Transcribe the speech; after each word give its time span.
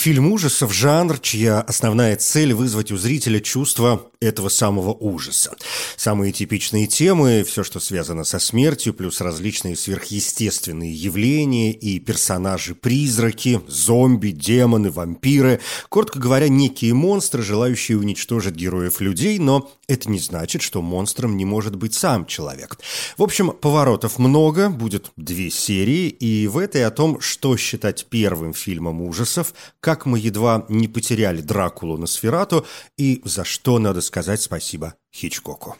Фильм 0.00 0.32
ужасов– 0.32 0.72
жанр, 0.74 1.18
чья 1.18 1.60
основная 1.60 2.16
цель– 2.16 2.54
вызвать 2.54 2.90
у 2.90 2.96
зрителя 2.96 3.38
чувство 3.38 4.06
этого 4.18 4.48
самого 4.48 4.94
ужаса. 4.94 5.54
Самые 5.98 6.32
типичные 6.32 6.86
темы– 6.86 7.44
все, 7.46 7.62
что 7.62 7.80
связано 7.80 8.24
со 8.24 8.38
смертью, 8.38 8.94
плюс 8.94 9.20
различные 9.20 9.76
сверхъестественные 9.76 10.94
явления 10.94 11.70
и 11.72 11.98
персонажи-призраки, 12.00 13.60
зомби, 13.66 14.30
демоны, 14.30 14.90
вампиры. 14.90 15.60
Коротко 15.90 16.18
говоря, 16.18 16.48
некие 16.48 16.94
монстры, 16.94 17.42
желающие 17.42 17.98
уничтожить 17.98 18.54
героев 18.54 19.02
людей, 19.02 19.38
но 19.38 19.70
это 19.86 20.08
не 20.08 20.18
значит, 20.18 20.62
что 20.62 20.80
монстром 20.80 21.36
не 21.36 21.44
может 21.44 21.76
быть 21.76 21.92
сам 21.92 22.24
человек. 22.24 22.78
В 23.18 23.22
общем, 23.22 23.50
поворотов 23.50 24.18
много, 24.18 24.70
будет 24.70 25.12
две 25.18 25.50
серии, 25.50 26.08
и 26.08 26.46
в 26.46 26.56
этой 26.56 26.86
о 26.86 26.90
том, 26.90 27.20
что 27.20 27.54
считать 27.58 28.06
первым 28.08 28.54
фильмом 28.54 29.02
ужасов– 29.02 29.52
как 29.89 29.89
мы 30.06 30.18
едва 30.18 30.64
не 30.68 30.88
потеряли 30.88 31.40
Дракулу 31.40 31.96
на 31.96 32.06
Сферату 32.06 32.66
и 32.96 33.20
за 33.24 33.44
что 33.44 33.78
надо 33.78 34.00
сказать 34.00 34.40
спасибо 34.40 34.94
Хичкоку. 35.12 35.76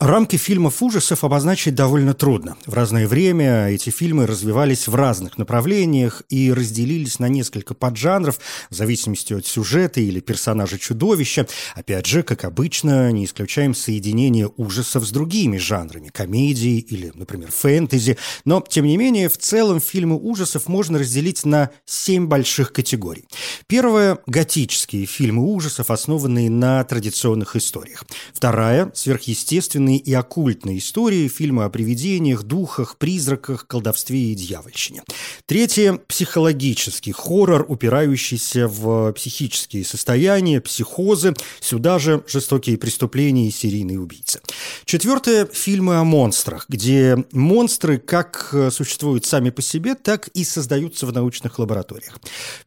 Рамки 0.00 0.36
фильмов 0.36 0.82
ужасов 0.82 1.24
обозначить 1.24 1.74
довольно 1.74 2.14
трудно. 2.14 2.56
В 2.64 2.72
разное 2.72 3.06
время 3.06 3.66
эти 3.68 3.90
фильмы 3.90 4.26
развивались 4.26 4.88
в 4.88 4.94
разных 4.94 5.36
направлениях 5.36 6.22
и 6.30 6.50
разделились 6.50 7.18
на 7.18 7.28
несколько 7.28 7.74
поджанров 7.74 8.38
в 8.70 8.74
зависимости 8.74 9.34
от 9.34 9.44
сюжета 9.44 10.00
или 10.00 10.20
персонажа 10.20 10.78
чудовища. 10.78 11.46
Опять 11.74 12.06
же, 12.06 12.22
как 12.22 12.46
обычно, 12.46 13.12
не 13.12 13.26
исключаем 13.26 13.74
соединение 13.74 14.50
ужасов 14.56 15.04
с 15.04 15.10
другими 15.10 15.58
жанрами, 15.58 16.08
комедией 16.08 16.78
или, 16.78 17.12
например, 17.14 17.50
фэнтези. 17.50 18.16
Но, 18.46 18.64
тем 18.66 18.86
не 18.86 18.96
менее, 18.96 19.28
в 19.28 19.36
целом 19.36 19.82
фильмы 19.82 20.16
ужасов 20.16 20.66
можно 20.66 20.98
разделить 20.98 21.44
на 21.44 21.72
семь 21.84 22.26
больших 22.26 22.72
категорий. 22.72 23.26
Первая– 23.66 24.16
готические 24.26 25.04
фильмы 25.04 25.42
ужасов, 25.42 25.90
основанные 25.90 26.48
на 26.48 26.82
традиционных 26.84 27.54
историях. 27.54 28.06
Вторая– 28.32 28.90
сверхъестественные 28.94 29.89
таинственные 29.90 29.98
и 29.98 30.12
оккультные 30.14 30.78
истории, 30.78 31.28
фильмы 31.28 31.64
о 31.64 31.68
привидениях, 31.68 32.42
духах, 32.42 32.96
призраках, 32.96 33.66
колдовстве 33.66 34.32
и 34.32 34.34
дьявольщине. 34.34 35.02
Третье– 35.46 36.00
психологический 36.08 37.12
хоррор, 37.12 37.64
упирающийся 37.68 38.68
в 38.68 39.12
психические 39.12 39.84
состояния, 39.84 40.60
психозы, 40.60 41.34
сюда 41.60 41.98
же 41.98 42.22
жестокие 42.26 42.76
преступления 42.78 43.48
и 43.48 43.50
серийные 43.50 43.98
убийцы. 43.98 44.40
Четвертое– 44.84 45.46
фильмы 45.52 45.96
о 45.96 46.04
монстрах, 46.04 46.66
где 46.68 47.24
монстры 47.32 47.98
как 47.98 48.54
существуют 48.70 49.24
сами 49.26 49.50
по 49.50 49.62
себе, 49.62 49.94
так 49.94 50.28
и 50.28 50.44
создаются 50.44 51.06
в 51.06 51.12
научных 51.12 51.58
лабораториях. 51.58 52.18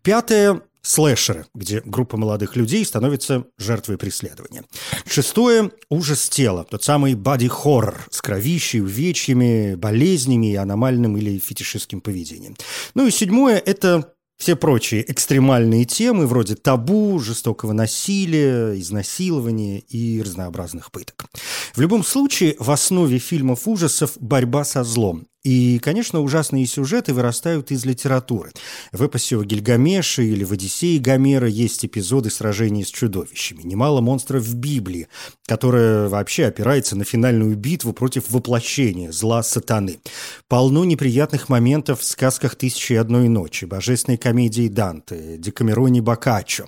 Пятое 0.01 0.61
слэшеры, 0.83 1.47
где 1.55 1.81
группа 1.83 2.17
молодых 2.17 2.55
людей 2.55 2.85
становится 2.85 3.45
жертвой 3.57 3.97
преследования. 3.97 4.63
Шестое– 5.07 5.71
ужас 5.89 6.29
тела, 6.29 6.65
тот 6.69 6.83
самый 6.83 7.15
боди-хоррор 7.15 8.05
с 8.11 8.21
кровищей, 8.21 8.81
увечьями, 8.81 9.75
болезнями 9.75 10.51
и 10.51 10.55
аномальным 10.55 11.17
или 11.17 11.39
фетишистским 11.39 12.01
поведением. 12.01 12.55
Ну 12.93 13.07
и 13.07 13.11
седьмое– 13.11 13.57
это 13.65 14.13
все 14.37 14.55
прочие 14.55 15.09
экстремальные 15.09 15.85
темы, 15.85 16.27
вроде 16.27 16.55
табу, 16.55 17.17
жестокого 17.19 17.71
насилия, 17.71 18.77
изнасилования 18.79 19.79
и 19.79 20.21
разнообразных 20.21 20.91
пыток. 20.91 21.25
В 21.73 21.79
любом 21.79 22.03
случае, 22.03 22.55
в 22.59 22.69
основе 22.71 23.19
фильмов 23.19 23.67
ужасов 23.67 24.17
борьба 24.19 24.65
со 24.65 24.83
злом. 24.83 25.27
И, 25.43 25.77
конечно, 25.79 26.21
ужасные 26.21 26.65
сюжеты 26.65 27.13
вырастают 27.13 27.69
из 27.71 27.83
литературы. 27.83 28.51
В 28.93 29.03
эпосе 29.03 29.37
о 29.37 29.43
Гильгамеше 29.43 30.23
или 30.23 30.45
в 30.45 30.53
Одиссее 30.53 31.01
Гомера 31.01 31.49
есть 31.49 31.83
эпизоды 31.83 32.29
сражений 32.29 32.85
с 32.85 32.87
чудовищами. 32.89 33.63
Немало 33.63 33.99
монстров 33.99 34.43
в 34.43 34.55
Библии, 34.55 35.09
которая 35.45 36.07
вообще 36.07 36.45
опирается 36.45 36.95
на 36.95 37.03
финальную 37.03 37.57
битву 37.57 37.91
против 37.91 38.31
воплощения 38.31 39.11
зла 39.11 39.43
сатаны. 39.43 39.99
Полно 40.47 40.85
неприятных 40.85 41.49
моментов 41.49 41.99
в 41.99 42.05
сказках 42.05 42.55
«Тысячи 42.55 42.93
и 42.93 42.97
одной 42.97 43.27
ночи», 43.27 43.65
божественной 43.65 44.17
комедии 44.17 44.69
Данте, 44.69 45.35
Декамероне 45.37 46.01
Боккаччо. 46.01 46.67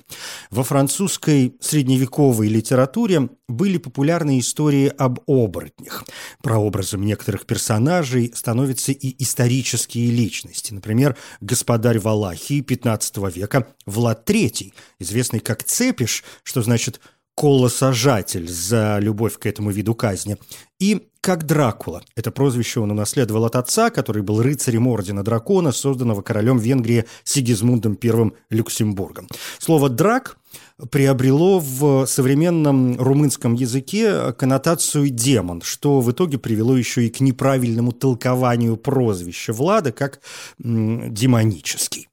Во 0.52 0.66
французской 0.66 1.56
средневековой 1.62 2.50
литературе 2.50 3.30
были 3.47 3.78
популярны 3.78 4.40
истории 4.40 4.92
об 4.97 5.19
оборотнях. 5.28 6.03
Прообразом 6.44 7.06
некоторых 7.06 7.46
персонажей 7.46 8.34
становятся 8.36 8.65
становятся 8.66 8.92
и 8.92 9.16
исторические 9.22 10.09
личности. 10.12 10.74
Например, 10.74 11.16
господарь 11.40 12.00
Валахии 12.00 12.64
XV 12.64 13.31
века 13.31 13.68
Влад 13.86 14.30
III, 14.30 14.74
известный 15.00 15.40
как 15.40 15.64
Цепиш, 15.64 16.24
что 16.44 16.62
значит 16.62 17.00
колосажатель 17.35 18.47
за 18.50 18.97
любовь 19.00 19.38
к 19.38 19.46
этому 19.46 19.72
виду 19.72 19.94
казни, 19.94 20.38
и 20.79 21.07
как 21.22 21.46
Дракула. 21.46 22.03
Это 22.16 22.29
прозвище 22.31 22.79
он 22.81 22.91
унаследовал 22.91 23.46
от 23.46 23.56
отца, 23.56 23.90
который 23.90 24.22
был 24.22 24.44
рыцарем 24.44 24.88
Ордена 24.88 25.23
Дракона, 25.23 25.72
созданного 25.72 26.22
королем 26.22 26.59
Венгрии 26.59 27.06
Сигизмундом 27.24 27.97
I 28.01 28.31
Люксембургом. 28.51 29.28
Слово 29.57 29.90
«драк» 29.90 30.38
приобрело 30.91 31.59
в 31.59 32.06
современном 32.06 33.00
румынском 33.00 33.56
языке 33.56 34.34
коннотацию 34.34 35.09
«демон», 35.09 35.62
что 35.62 36.00
в 36.00 36.12
итоге 36.12 36.38
привело 36.38 36.78
еще 36.78 37.07
и 37.07 37.09
к 37.09 37.19
неправильному 37.22 37.91
толкованию 37.91 38.78
прозвища 38.78 39.51
Влада 39.51 39.91
как 39.91 40.22
демонический. 40.59 42.07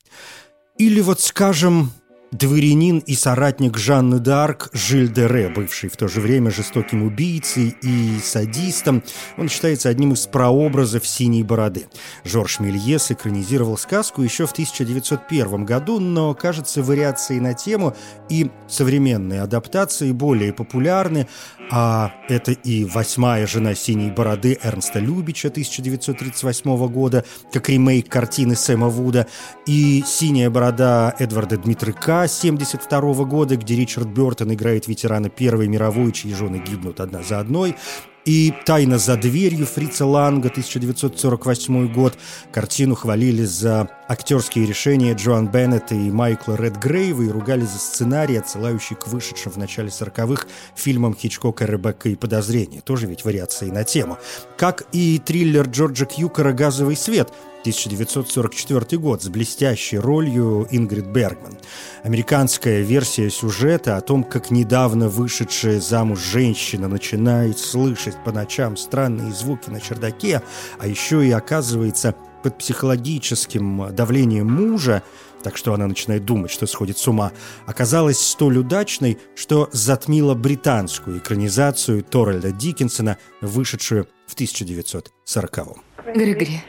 Или 0.78 1.00
вот, 1.00 1.20
скажем, 1.20 1.92
Дворянин 2.32 3.00
и 3.00 3.14
соратник 3.14 3.76
Жанны 3.76 4.14
д'Арк 4.14 4.70
Жиль 4.72 5.12
де 5.12 5.26
Ре, 5.26 5.50
бывший 5.50 5.90
в 5.90 5.98
то 5.98 6.08
же 6.08 6.22
время 6.22 6.50
жестоким 6.50 7.02
убийцей 7.02 7.76
и 7.82 8.18
садистом, 8.22 9.02
он 9.36 9.50
считается 9.50 9.90
одним 9.90 10.14
из 10.14 10.26
прообразов 10.26 11.06
«Синей 11.06 11.42
бороды». 11.42 11.88
Жорж 12.24 12.58
Мельес 12.60 13.10
экранизировал 13.10 13.76
сказку 13.76 14.22
еще 14.22 14.46
в 14.46 14.52
1901 14.52 15.66
году, 15.66 16.00
но, 16.00 16.32
кажется, 16.32 16.82
вариации 16.82 17.38
на 17.38 17.52
тему 17.52 17.94
и 18.30 18.50
современные 18.66 19.42
адаптации 19.42 20.10
более 20.12 20.54
популярны, 20.54 21.28
а 21.70 22.12
это 22.28 22.52
и 22.52 22.84
«Восьмая 22.84 23.46
жена 23.46 23.74
синей 23.74 24.10
бороды» 24.10 24.58
Эрнста 24.62 24.98
Любича 24.98 25.48
1938 25.48 26.86
года, 26.88 27.24
как 27.52 27.68
ремейк 27.68 28.08
картины 28.08 28.56
Сэма 28.56 28.88
Вуда, 28.88 29.26
и 29.66 30.02
«Синяя 30.06 30.50
борода» 30.50 31.14
Эдварда 31.18 31.56
Дмитрика 31.56 32.22
1972 32.22 33.24
года, 33.24 33.56
где 33.56 33.76
Ричард 33.76 34.08
Бертон 34.08 34.52
играет 34.52 34.88
ветерана 34.88 35.28
Первой 35.28 35.68
мировой, 35.68 36.12
чьи 36.12 36.34
жены 36.34 36.62
гибнут 36.66 37.00
одна 37.00 37.22
за 37.22 37.40
одной, 37.40 37.76
и 38.24 38.52
«Тайна 38.64 38.98
за 38.98 39.16
дверью» 39.16 39.66
Фрица 39.66 40.06
Ланга, 40.06 40.48
1948 40.48 41.92
год. 41.92 42.18
Картину 42.52 42.94
хвалили 42.94 43.44
за 43.44 43.88
актерские 44.08 44.66
решения 44.66 45.14
Джоан 45.14 45.48
Беннет 45.48 45.92
и 45.92 46.10
Майкла 46.10 46.54
Редгрейва 46.54 47.22
и 47.22 47.28
ругали 47.28 47.62
за 47.62 47.78
сценарий, 47.78 48.36
отсылающий 48.36 48.96
к 48.96 49.08
вышедшим 49.08 49.52
в 49.52 49.56
начале 49.56 49.88
40-х 49.88 50.46
фильмам 50.74 51.14
Хичкока 51.14 51.64
«Ребекка 51.64 52.08
и 52.08 52.14
подозрения». 52.14 52.80
Тоже 52.80 53.06
ведь 53.06 53.24
вариации 53.24 53.70
на 53.70 53.84
тему. 53.84 54.18
Как 54.56 54.84
и 54.92 55.18
триллер 55.18 55.66
Джорджа 55.66 56.06
Кьюкера 56.06 56.52
«Газовый 56.52 56.96
свет», 56.96 57.32
1944 57.62 59.00
год 59.00 59.22
с 59.22 59.28
блестящей 59.28 59.98
ролью 59.98 60.66
Ингрид 60.70 61.06
Бергман. 61.06 61.58
Американская 62.02 62.82
версия 62.82 63.30
сюжета 63.30 63.96
о 63.96 64.00
том, 64.00 64.24
как 64.24 64.50
недавно 64.50 65.08
вышедшая 65.08 65.80
замуж 65.80 66.18
женщина 66.18 66.88
начинает 66.88 67.58
слышать 67.58 68.16
по 68.24 68.32
ночам 68.32 68.76
странные 68.76 69.32
звуки 69.32 69.70
на 69.70 69.80
чердаке, 69.80 70.42
а 70.80 70.88
еще 70.88 71.24
и 71.24 71.30
оказывается 71.30 72.16
под 72.42 72.58
психологическим 72.58 73.94
давлением 73.94 74.50
мужа, 74.50 75.04
так 75.44 75.56
что 75.56 75.72
она 75.72 75.86
начинает 75.86 76.24
думать, 76.24 76.50
что 76.50 76.66
сходит 76.66 76.98
с 76.98 77.06
ума, 77.06 77.30
оказалась 77.66 78.18
столь 78.18 78.58
удачной, 78.58 79.18
что 79.36 79.68
затмила 79.72 80.34
британскую 80.34 81.18
экранизацию 81.18 82.02
Торальда 82.02 82.50
Диккенсона, 82.50 83.18
вышедшую 83.40 84.08
в 84.26 84.34
1940-м. 84.34 85.82
Григори, 86.14 86.62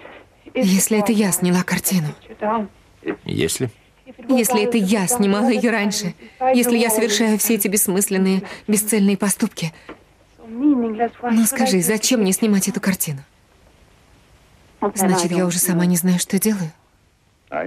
если 0.54 1.00
это 1.00 1.12
я 1.12 1.32
сняла 1.32 1.64
картину. 1.64 2.08
Если? 3.26 3.70
Если 4.30 4.64
это 4.64 4.78
я 4.78 5.08
снимала 5.08 5.50
ее 5.50 5.72
раньше. 5.72 6.14
Если 6.54 6.78
я 6.78 6.90
совершаю 6.90 7.38
все 7.38 7.56
эти 7.56 7.68
бессмысленные, 7.68 8.44
бесцельные 8.68 9.18
поступки. 9.18 9.74
Ну 10.48 11.46
скажи, 11.46 11.82
зачем 11.82 12.22
мне 12.22 12.32
снимать 12.32 12.68
эту 12.68 12.80
картину? 12.80 13.20
Значит, 14.96 15.32
я 15.32 15.46
уже 15.46 15.60
сама 15.60 15.86
не 15.86 15.96
знаю, 15.96 16.20
что 16.20 16.40
делаю? 16.40 16.72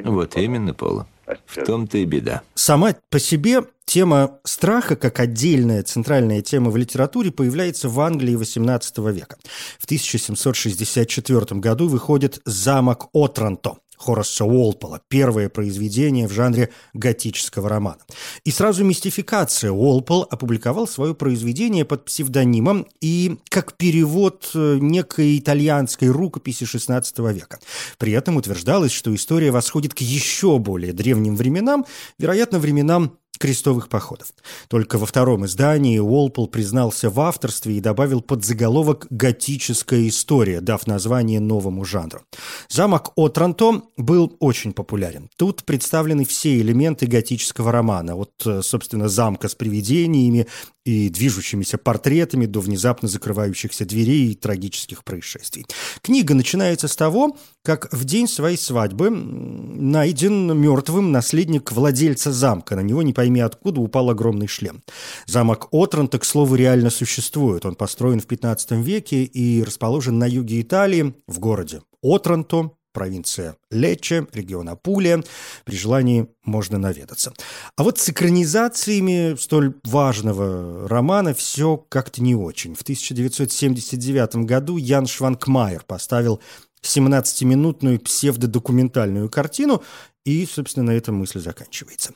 Вот 0.05 0.37
именно, 0.37 0.75
Пола. 0.75 1.07
В 1.47 1.65
том-то 1.65 1.99
и 1.99 2.05
беда. 2.05 2.43
Сама 2.55 2.95
по 3.11 3.19
себе 3.19 3.65
тема 3.85 4.39
страха, 4.45 4.97
как 4.97 5.21
отдельная 5.21 5.83
центральная 5.83 6.43
тема 6.43 6.71
в 6.71 6.77
литературе, 6.77 7.31
появляется 7.31 7.89
в 7.89 7.99
Англии 8.01 8.37
XVIII 8.37 9.13
века. 9.13 9.37
В 9.79 9.85
1764 9.85 11.61
году 11.61 11.89
выходит 11.89 12.41
«Замок 12.45 13.09
Отранто», 13.13 13.79
Хораса 13.99 14.45
Уолпола, 14.45 15.01
первое 15.09 15.49
произведение 15.49 16.29
в 16.29 16.33
жанре 16.33 16.71
готического 16.95 17.69
романа. 17.69 17.99
И 18.45 18.51
сразу 18.51 18.85
мистификация. 18.85 19.71
Уолпол 19.71 20.27
опубликовал 20.31 20.87
свое 20.87 21.15
произведение 21.15 21.85
под 21.85 22.05
псевдонимом 22.05 22.87
и 23.01 23.39
как 23.49 23.75
перевод 23.75 24.51
э, 24.55 24.79
некой 24.81 25.39
итальянской 25.39 26.09
рукописи 26.09 26.65
XVI 26.65 27.33
века. 27.33 27.59
При 27.99 28.13
этом 28.13 28.37
утверждалось, 28.37 28.93
что 28.93 29.15
история 29.15 29.51
восходит 29.51 29.95
к 29.95 30.01
еще 30.01 30.59
более 30.59 30.93
древним 30.93 31.37
временам, 31.37 31.87
вероятно, 32.19 32.59
временам 32.59 33.19
крестовых 33.39 33.89
походов. 33.89 34.29
Только 34.69 34.99
во 34.99 35.07
втором 35.07 35.47
издании 35.47 35.99
Уолпол 35.99 36.49
признался 36.49 37.11
в 37.11 37.21
авторстве 37.21 37.77
и 37.77 37.81
добавил 37.81 38.21
подзаголовок 38.21 39.07
«Готическая 39.11 40.09
история», 40.09 40.61
дав 40.61 40.87
название 40.87 41.41
новому 41.41 41.85
жанру. 41.85 42.21
Замок 42.69 43.13
Отранто 43.17 43.83
был 43.97 44.37
очень 44.41 44.73
популярен. 44.73 45.29
Тут 45.37 45.65
представлены 45.65 46.25
все 46.25 46.59
элементы 46.59 47.07
готического 47.07 47.73
романа, 47.73 48.17
от, 48.17 48.33
э, 48.45 48.63
собственно, 48.63 49.09
замка 49.09 49.49
с 49.49 49.55
привидениями 49.55 50.47
и 50.87 51.11
движущимися 51.11 51.79
портретами 51.79 52.47
до 52.47 52.61
внезапно 52.61 53.09
закрывающихся 53.09 53.85
дверей 53.85 54.31
и 54.31 54.35
трагических 54.35 55.03
происшествий. 55.03 55.67
Книга 56.01 56.35
начинается 56.35 56.87
с 56.87 56.95
того, 56.95 57.37
как 57.65 57.93
в 57.93 58.05
день 58.05 58.29
своей 58.29 58.57
свадьбы 58.57 59.11
найден 59.11 60.57
мертвым 60.57 61.11
наследник 61.11 61.73
владельца 61.73 62.31
замка. 62.33 62.77
На 62.77 62.81
него 62.81 63.03
не 63.03 63.13
пойми 63.13 63.41
откуда 63.41 63.81
упал 63.81 64.11
огромный 64.11 64.47
шлем. 64.47 64.83
Замок 65.27 65.69
Отранта, 65.73 66.21
к 66.21 66.25
слову, 66.25 66.55
реально 66.55 66.91
существует. 66.91 67.67
Он 67.67 67.75
построен 67.75 68.21
в 68.21 68.27
15 68.27 68.71
веке 68.73 69.25
и 69.25 69.65
расположен 69.65 70.19
на 70.19 70.27
юге 70.29 70.61
Италии, 70.61 71.15
в 71.27 71.41
городе 71.41 71.81
Отранто, 72.01 72.71
провинция 72.97 73.57
Лечче, 73.71 74.27
регион 74.33 74.71
Апулия. 74.71 75.23
При 75.65 75.77
желании 75.77 76.29
можно 76.45 76.79
наведаться. 76.79 77.35
А 77.77 77.83
вот 77.83 77.99
с 77.99 78.09
экранизациями 78.09 79.37
столь 79.39 79.75
важного 79.85 80.89
романа 80.89 81.35
все 81.35 81.77
как-то 81.91 82.23
не 82.23 82.35
очень. 82.35 82.75
В 82.75 82.81
1979 82.81 84.47
году 84.47 84.79
Ян 84.79 85.07
Шванкмайер 85.07 85.85
поставил 85.87 86.41
17-минутную 86.83 87.99
псевдодокументальную 87.99 89.29
картину 89.29 89.83
и, 90.27 90.45
собственно, 90.45 90.91
этом 90.91 91.15
мысль 91.15 91.39
заканчивается. 91.41 92.13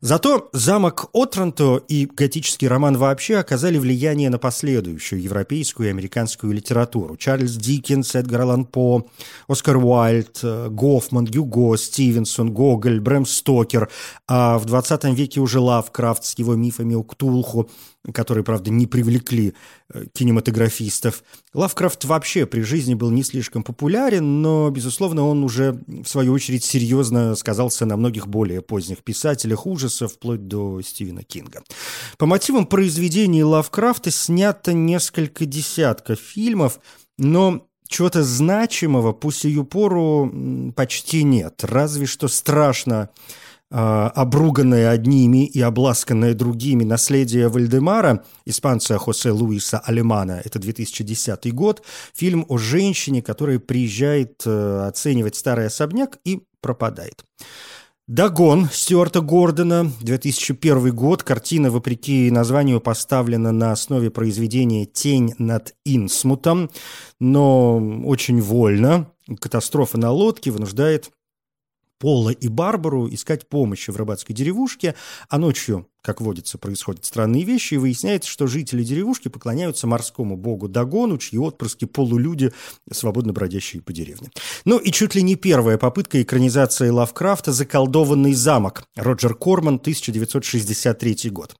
Зато 0.00 0.50
замок 0.52 1.08
Отранто 1.12 1.80
и 1.88 2.06
готический 2.06 2.66
роман 2.66 2.98
вообще 2.98 3.36
оказали 3.36 3.78
влияние 3.78 4.30
на 4.30 4.38
последующую 4.38 5.22
европейскую 5.22 5.86
и 5.86 5.90
американскую 5.90 6.52
литературу. 6.52 7.16
Чарльз 7.16 7.52
Диккенс, 7.52 8.16
Эдгар 8.16 8.40
Аллан 8.42 8.64
По, 8.64 9.06
Оскар 9.46 9.76
Уайльд, 9.76 10.40
э, 10.42 10.68
Гофман, 10.70 11.24
Гюго, 11.24 11.76
Стивенсон, 11.76 12.52
Гоголь, 12.52 13.00
Брэм 13.00 13.24
Стокер. 13.24 13.88
А 14.26 14.58
в 14.58 14.64
20 14.64 15.04
веке 15.14 15.40
уже 15.40 15.60
Лавкрафт 15.60 16.24
с 16.24 16.36
его 16.38 16.56
мифами 16.56 16.94
о 16.96 17.04
Ктулху– 17.04 17.70
которые, 18.12 18.42
правда, 18.42 18.70
не 18.70 18.86
привлекли 18.86 19.54
э, 19.92 20.06
кинематографистов. 20.12 21.22
Лавкрафт 21.54 22.04
вообще 22.04 22.46
при 22.46 22.62
жизни 22.62 22.94
был 22.94 23.10
не 23.10 23.22
слишком 23.22 23.62
популярен, 23.62 24.42
но, 24.42 24.70
безусловно, 24.70 25.24
он 25.24 25.44
уже, 25.44 25.78
в 25.86 26.06
свою 26.06 26.32
очередь, 26.32 26.64
серьезно 26.64 27.36
сказался 27.36 27.86
на 27.86 27.96
многих 27.96 28.26
более 28.26 28.60
поздних 28.60 29.04
писателях 29.04 29.66
ужасов, 29.66 30.14
вплоть 30.14 30.48
до 30.48 30.82
Стивена 30.82 31.22
Кинга. 31.22 31.62
По 32.18 32.26
мотивам 32.26 32.66
произведений 32.66 33.44
Лавкрафта 33.44 34.10
снято 34.10 34.72
несколько 34.72 35.46
десятков 35.46 36.18
фильмов, 36.18 36.80
но 37.18 37.68
чего-то 37.86 38.24
значимого 38.24 39.12
по 39.12 39.30
сию 39.30 39.64
пору 39.64 40.72
почти 40.74 41.22
нет. 41.22 41.62
Разве 41.62 42.06
что 42.06 42.26
страшно 42.26 43.10
обруганное 43.72 44.90
одними 44.90 45.46
и 45.46 45.60
обласканное 45.60 46.34
другими 46.34 46.84
наследие 46.84 47.48
Вальдемара, 47.48 48.24
испанца 48.44 48.98
Хосе 48.98 49.30
Луиса 49.30 49.78
Алемана, 49.78 50.42
это 50.44 50.58
2010 50.58 51.54
год, 51.54 51.82
фильм 52.14 52.44
о 52.48 52.58
женщине, 52.58 53.22
которая 53.22 53.58
приезжает 53.58 54.42
э, 54.44 54.86
оценивать 54.86 55.36
старый 55.36 55.66
особняк 55.66 56.18
и 56.24 56.42
пропадает. 56.60 57.24
«Дагон» 58.08 58.68
Стюарта 58.70 59.20
Гордона, 59.20 59.90
2001 60.00 60.94
год. 60.94 61.22
Картина, 61.22 61.70
вопреки 61.70 62.30
названию, 62.30 62.80
поставлена 62.80 63.52
на 63.52 63.72
основе 63.72 64.10
произведения 64.10 64.84
«Тень 64.84 65.34
над 65.38 65.74
Инсмутом», 65.84 66.68
но 67.20 67.76
очень 68.04 68.42
вольно. 68.42 69.08
Катастрофа 69.40 69.98
на 69.98 70.10
лодке 70.10 70.50
вынуждает 70.50 71.10
Пола 72.02 72.30
и 72.30 72.48
Барбару 72.48 73.08
искать 73.14 73.48
помощи 73.48 73.92
в 73.92 73.96
рыбацкой 73.96 74.34
деревушке, 74.34 74.96
а 75.28 75.38
ночью, 75.38 75.86
как 76.00 76.20
водится, 76.20 76.58
происходят 76.58 77.04
странные 77.04 77.44
вещи, 77.44 77.74
и 77.74 77.76
выясняется, 77.76 78.28
что 78.28 78.48
жители 78.48 78.82
деревушки 78.82 79.28
поклоняются 79.28 79.86
морскому 79.86 80.36
богу 80.36 80.66
Дагону, 80.66 81.16
чьи 81.16 81.38
отпрыски 81.38 81.84
полулюди, 81.84 82.50
свободно 82.90 83.32
бродящие 83.32 83.82
по 83.82 83.92
деревне. 83.92 84.32
Ну 84.64 84.78
и 84.78 84.90
чуть 84.90 85.14
ли 85.14 85.22
не 85.22 85.36
первая 85.36 85.78
попытка 85.78 86.20
экранизации 86.20 86.88
Лавкрафта 86.88 87.52
«Заколдованный 87.52 88.34
замок» 88.34 88.82
Роджер 88.96 89.36
Корман, 89.36 89.76
1963 89.76 91.30
год. 91.30 91.54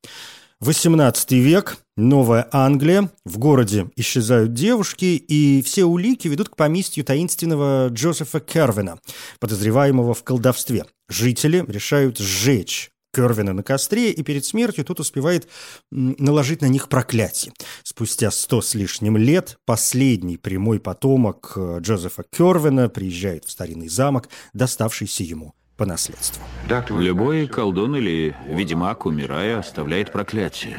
18 0.63 1.33
век, 1.33 1.79
Новая 1.97 2.47
Англия, 2.53 3.11
в 3.25 3.39
городе 3.39 3.91
исчезают 3.97 4.55
девушки, 4.55 5.17
и 5.17 5.61
все 5.61 5.85
улики 5.85 6.29
ведут 6.29 6.51
к 6.51 6.57
поместью 6.57 7.05
таинственного 7.05 7.89
Джозефа 7.89 8.39
Кервина, 8.39 9.01
подозреваемого 9.41 10.15
в 10.15 10.23
колдовстве. 10.23 10.87
Жители 11.09 11.65
решают 11.67 12.19
сжечь 12.19 12.93
Кервина 13.13 13.53
на 13.55 13.65
костре, 13.65 14.13
и 14.13 14.23
перед 14.23 14.45
смертью 14.45 14.85
тот 14.85 15.01
успевает 15.01 15.49
наложить 15.91 16.61
на 16.61 16.67
них 16.67 16.89
проклятие. 16.89 17.53
Спустя 17.83 18.31
сто 18.31 18.63
с 18.63 18.77
лишним 18.77 19.17
лет 19.17 19.59
последний 19.67 20.37
прямой 20.37 20.79
потомок 20.79 21.55
э, 21.57 21.79
Джозефа 21.81 22.23
Кервина 22.31 22.89
приезжает 22.89 23.47
в 23.47 23.51
старинный 23.51 23.89
замок, 23.89 24.29
доставшийся 24.53 25.25
ему 25.25 25.55
по 25.77 25.87
наследству. 25.87 26.43
Любой 26.91 27.47
колдун 27.47 27.97
или 27.97 28.35
ведьмак, 28.47 29.07
умирая, 29.07 29.59
оставляет 29.59 30.13
проклятие. 30.13 30.79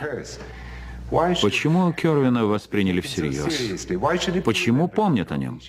Почему 1.42 1.92
Кервина 1.94 2.46
восприняли 2.46 3.02
всерьез? 3.02 3.88
Почему 4.44 4.88
помнят 4.88 5.32
о 5.32 5.38
нем? 5.38 5.62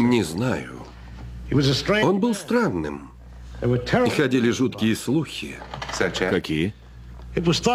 Не 0.00 0.22
знаю. 0.22 0.72
Он 2.02 2.20
был 2.20 2.34
странным. 2.34 3.10
И 3.62 4.10
ходили 4.10 4.50
жуткие 4.50 4.96
слухи. 4.96 5.56
Какие? 6.18 6.74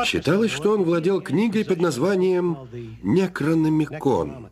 Считалось, 0.05 0.51
что 0.51 0.73
он 0.73 0.83
владел 0.83 1.21
книгой 1.21 1.63
под 1.63 1.79
названием 1.79 2.57
«Некрономикон». 3.03 4.49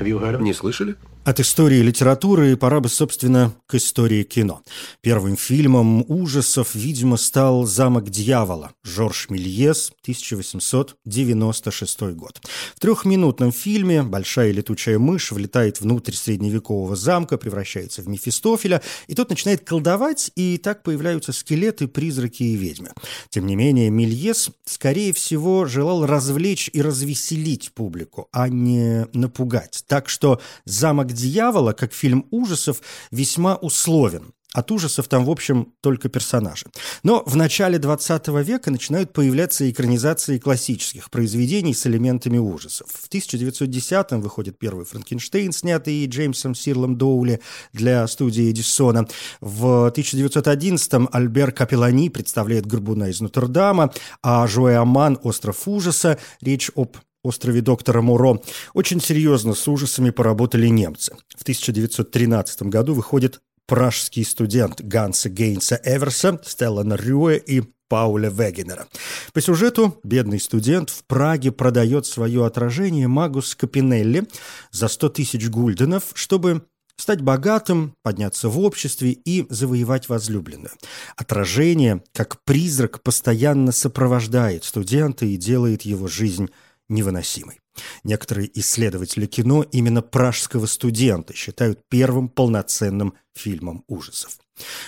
Не 0.00 0.52
слышали? 0.52 0.96
От 1.24 1.38
истории 1.38 1.78
литературы 1.78 2.56
пора 2.56 2.80
бы, 2.80 2.88
собственно, 2.88 3.54
к 3.68 3.76
истории 3.76 4.24
кино. 4.24 4.62
Первым 5.02 5.36
фильмом 5.36 6.04
ужасов, 6.08 6.74
видимо, 6.74 7.16
стал 7.16 7.64
«Замок 7.64 8.10
дьявола» 8.10 8.72
Жорж 8.82 9.28
Мельес, 9.30 9.92
1896 10.02 12.00
год. 12.16 12.40
В 12.74 12.80
трехминутном 12.80 13.52
фильме 13.52 14.02
большая 14.02 14.50
летучая 14.50 14.98
мышь 14.98 15.30
влетает 15.30 15.80
внутрь 15.80 16.14
средневекового 16.14 16.96
замка, 16.96 17.38
превращается 17.38 18.02
в 18.02 18.08
Мефистофеля, 18.08 18.82
и 19.06 19.14
тот 19.14 19.30
начинает 19.30 19.64
колдовать, 19.64 20.32
и 20.34 20.58
так 20.58 20.82
появляются 20.82 21.32
скелеты, 21.32 21.86
призраки 21.86 22.42
и 22.42 22.56
ведьмы. 22.56 22.90
Тем 23.30 23.46
не 23.46 23.54
менее, 23.54 23.90
Мельес, 23.90 24.50
скорее 24.64 25.12
всего, 25.12 25.66
желал 25.66 26.04
развлечь 26.04 26.68
и 26.72 26.82
развеселить 26.82 27.70
публику, 27.74 28.26
а 28.32 28.48
не 28.48 29.06
напугать. 29.12 29.84
Так 29.86 30.08
что 30.08 30.40
«Замок 30.64 31.11
дьявола», 31.12 31.72
как 31.72 31.92
фильм 31.92 32.26
ужасов, 32.30 32.80
весьма 33.10 33.56
условен. 33.56 34.32
От 34.52 34.70
ужасов 34.70 35.08
там, 35.08 35.24
в 35.24 35.30
общем, 35.30 35.72
только 35.80 36.10
персонажи. 36.10 36.66
Но 37.02 37.22
в 37.24 37.36
начале 37.36 37.78
20 37.78 38.28
века 38.28 38.70
начинают 38.70 39.12
появляться 39.12 39.68
экранизации 39.70 40.38
классических 40.38 41.10
произведений 41.10 41.72
с 41.72 41.86
элементами 41.86 42.36
ужасов. 42.36 42.88
В 42.90 43.08
1910-м 43.08 44.20
выходит 44.20 44.58
первый 44.58 44.84
«Франкенштейн», 44.84 45.52
снятый 45.52 46.04
Джеймсом 46.06 46.54
Сирлом 46.54 46.98
Доули 46.98 47.40
для 47.72 48.06
студии 48.06 48.50
Эдисона. 48.50 49.08
В 49.40 49.90
1911-м 49.96 51.08
Альбер 51.10 51.52
Капеллани 51.52 52.10
представляет 52.10 52.66
«Горбуна 52.66 53.08
из 53.08 53.22
Нотр-Дама», 53.22 53.92
а 54.22 54.46
Жоэ 54.46 54.74
Аман 54.76 55.18
«Остров 55.22 55.66
ужаса». 55.66 56.18
Речь 56.42 56.70
об 56.74 56.98
острове 57.22 57.60
доктора 57.60 58.02
Муро, 58.02 58.40
очень 58.74 59.00
серьезно 59.00 59.54
с 59.54 59.66
ужасами 59.68 60.10
поработали 60.10 60.66
немцы. 60.66 61.14
В 61.36 61.42
1913 61.42 62.62
году 62.64 62.94
выходит 62.94 63.40
пражский 63.66 64.24
студент 64.24 64.80
Ганса 64.80 65.28
Гейнса 65.28 65.80
Эверса, 65.84 66.40
Стеллана 66.44 66.94
Рюэ 66.94 67.38
и 67.38 67.62
Пауля 67.88 68.30
Вегенера. 68.30 68.86
По 69.34 69.40
сюжету 69.40 70.00
бедный 70.02 70.40
студент 70.40 70.88
в 70.90 71.04
Праге 71.04 71.52
продает 71.52 72.06
свое 72.06 72.46
отражение 72.46 73.06
Магус 73.06 73.54
Капинелли 73.54 74.26
за 74.70 74.88
100 74.88 75.10
тысяч 75.10 75.48
гульденов, 75.48 76.04
чтобы 76.14 76.62
стать 76.96 77.20
богатым, 77.20 77.94
подняться 78.02 78.48
в 78.48 78.58
обществе 78.60 79.10
и 79.10 79.46
завоевать 79.50 80.08
возлюбленную. 80.08 80.72
Отражение, 81.16 82.02
как 82.14 82.42
призрак, 82.44 83.02
постоянно 83.02 83.72
сопровождает 83.72 84.64
студента 84.64 85.26
и 85.26 85.36
делает 85.36 85.82
его 85.82 86.08
жизнь 86.08 86.48
невыносимой. 86.92 87.60
Некоторые 88.04 88.50
исследователи 88.58 89.26
кино 89.26 89.64
именно 89.72 90.02
«Пражского 90.02 90.66
студента» 90.66 91.34
считают 91.34 91.80
первым 91.88 92.28
полноценным 92.28 93.14
фильмом 93.34 93.84
ужасов. 93.88 94.38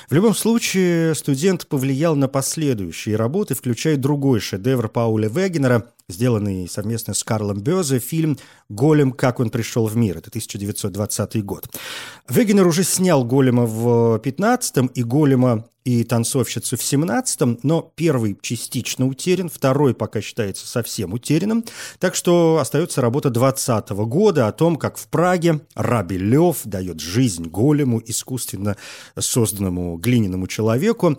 В 0.09 0.15
любом 0.15 0.35
случае, 0.35 1.15
студент 1.15 1.67
повлиял 1.67 2.15
на 2.15 2.29
последующие 2.29 3.17
работы, 3.17 3.55
включая 3.55 3.97
другой 3.97 4.41
шедевр 4.41 4.89
Пауля 4.89 5.29
Вегенера, 5.29 5.94
сделанный 6.09 6.69
совместно 6.69 7.15
с 7.15 7.25
Карлом 7.25 7.61
Бёзе, 7.61 7.99
фильм 7.99 8.39
«Голем. 8.69 9.13
Как 9.13 9.41
он 9.41 9.51
пришел 9.51 9.87
в 9.87 9.97
мир». 9.97 10.19
Это 10.19 10.29
1920 10.29 11.45
год. 11.45 11.69
Вегенер 12.29 12.67
уже 12.67 12.85
снял 12.85 13.25
«Голема» 13.25 13.67
в 13.67 14.19
15-м 14.19 14.87
и 14.89 15.03
«Голема 15.03 15.67
и 15.85 16.03
танцовщицу 16.03 16.77
в 16.77 16.81
17-м, 16.81 17.61
но 17.63 17.93
первый 17.95 18.39
частично 18.41 19.07
утерян, 19.07 19.51
второй 19.51 19.95
пока 19.95 20.23
считается 20.23 20.67
совсем 20.67 21.13
утерянным, 21.13 21.65
так 21.99 22.15
что 22.15 22.59
остается 22.59 23.03
работа 23.03 23.29
20 23.29 23.91
-го 23.91 24.07
года 24.07 24.49
о 24.49 24.53
том, 24.53 24.77
как 24.77 24.97
в 24.97 25.09
Праге 25.09 25.61
Раби 25.75 26.17
Лев 26.17 26.63
дает 26.65 27.01
жизнь 27.01 27.45
голему, 27.45 28.01
искусственно 28.05 28.77
созданному 29.19 29.97
глиняному 29.99 30.47
человеку, 30.47 31.19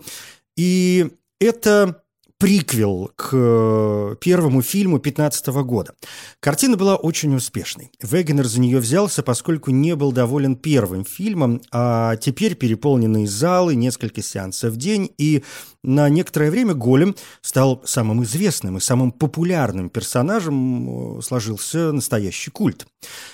и 0.56 1.10
это 1.40 2.02
приквел 2.38 3.10
к 3.16 3.30
э, 3.32 4.16
первому 4.20 4.62
фильму 4.62 4.98
15 4.98 5.46
года. 5.48 5.94
Картина 6.40 6.76
была 6.76 6.96
очень 6.96 7.34
успешной. 7.34 7.90
Вегенер 8.02 8.46
за 8.46 8.60
нее 8.60 8.78
взялся, 8.78 9.22
поскольку 9.22 9.70
не 9.70 9.96
был 9.96 10.12
доволен 10.12 10.56
первым 10.56 11.04
фильмом, 11.04 11.62
а 11.72 12.16
теперь 12.16 12.54
переполненные 12.54 13.26
залы, 13.26 13.74
несколько 13.74 14.22
сеансов 14.22 14.74
в 14.74 14.76
день, 14.76 15.10
и 15.16 15.44
на 15.86 16.08
некоторое 16.08 16.50
время 16.50 16.74
Голем 16.74 17.14
стал 17.40 17.80
самым 17.84 18.24
известным 18.24 18.76
и 18.76 18.80
самым 18.80 19.12
популярным 19.12 19.88
персонажем, 19.88 21.18
э, 21.18 21.22
сложился 21.22 21.92
настоящий 21.92 22.50
культ. 22.50 22.86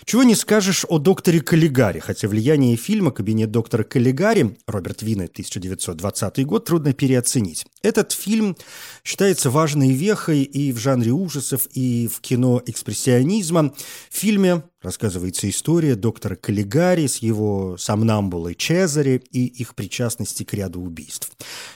Чего 0.05 0.23
не 0.23 0.35
скажешь 0.35 0.85
о 0.89 0.99
докторе 0.99 1.41
Каллигаре, 1.41 2.01
хотя 2.01 2.29
влияние 2.29 2.77
фильма 2.77 3.11
«Кабинет 3.11 3.51
доктора 3.51 3.85
Каллигари» 3.85 4.57
Роберт 4.67 5.03
Винне, 5.03 5.25
1920 5.25 6.45
год, 6.45 6.67
трудно 6.67 6.93
переоценить. 6.93 7.67
Этот 7.83 8.13
фильм 8.13 8.57
считается 9.03 9.51
важной 9.51 9.93
вехой 9.93 10.43
и 10.43 10.73
в 10.73 10.79
жанре 10.79 11.13
ужасов, 11.13 11.67
и 11.73 12.09
в 12.09 12.21
кино 12.21 12.63
экспрессионизма. 12.67 13.73
В 14.11 14.17
фильме 14.17 14.63
рассказывается 14.83 15.49
история 15.49 15.95
доктора 15.95 16.37
Каллигари 16.37 17.07
с 17.07 17.19
его 17.19 17.77
сомнамбулой 17.79 18.55
Чезаре 18.55 19.23
и 19.31 19.47
их 19.47 19.75
причастности 19.75 20.43
к 20.45 20.53
ряду 20.55 20.81
убийств. 20.81 21.31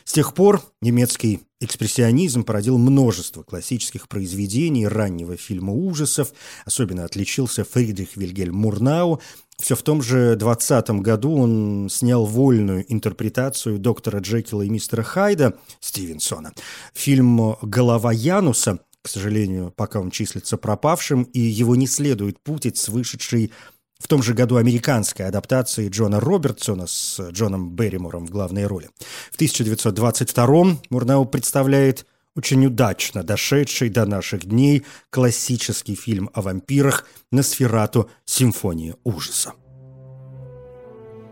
С 0.05 0.13
тех 0.13 0.35
пор 0.35 0.63
немецкий 0.81 1.41
экспрессионизм 1.61 2.45
породил 2.45 2.79
множество 2.79 3.43
классических 3.43 4.09
произведений 4.09 4.87
раннего 4.87 5.37
фильма 5.37 5.73
ужасов. 5.73 6.33
Особенно 6.65 7.05
отличился 7.05 7.65
Фридрих 7.65 8.17
Вильгельм 8.17 8.57
Мурнау. 8.57 9.21
Все 9.59 9.75
в 9.75 9.83
том 9.83 10.03
же 10.03 10.37
20 10.37 10.91
году 11.01 11.35
он 11.35 11.89
снял 11.91 12.27
вольную 12.27 12.85
интерпретацию 12.93 13.79
доктора 13.79 14.19
Джекила 14.19 14.63
и 14.63 14.69
мистера 14.69 15.03
Хайда 15.03 15.57
Стивенсона. 15.81 16.53
Фильм 16.93 17.57
«Голова 17.63 18.13
Януса» 18.13 18.81
к 19.07 19.09
сожалению, 19.09 19.71
пока 19.71 20.01
он 20.01 20.11
числится 20.11 20.57
пропавшим, 20.57 21.23
и 21.23 21.39
его 21.39 21.77
не 21.77 21.87
следует 21.87 22.41
путать 22.41 22.77
с 22.77 22.89
вышедшей 22.89 23.53
в 24.01 24.09
том 24.09 24.21
же 24.21 24.35
году 24.35 24.57
американской 24.57 25.27
адаптацией 25.27 25.91
Джона 25.91 26.19
Робертсона 26.19 26.89
с 26.89 27.21
Джоном 27.31 27.71
Берримором 27.71 28.27
в 28.27 28.31
главной 28.31 28.67
роли. 28.67 28.91
В 29.31 29.41
1922-м 29.41 30.81
Мурнау 30.91 31.25
представляет 31.25 32.05
очень 32.35 32.67
удачно 32.67 33.23
дошедший 33.23 33.91
до 33.91 34.07
наших 34.07 34.45
дней 34.45 34.85
классический 35.11 35.95
фильм 35.95 36.29
о 36.35 36.43
вампирах 36.43 37.07
«Носферату. 37.31 38.11
Симфония 38.25 38.97
ужаса». 39.05 39.53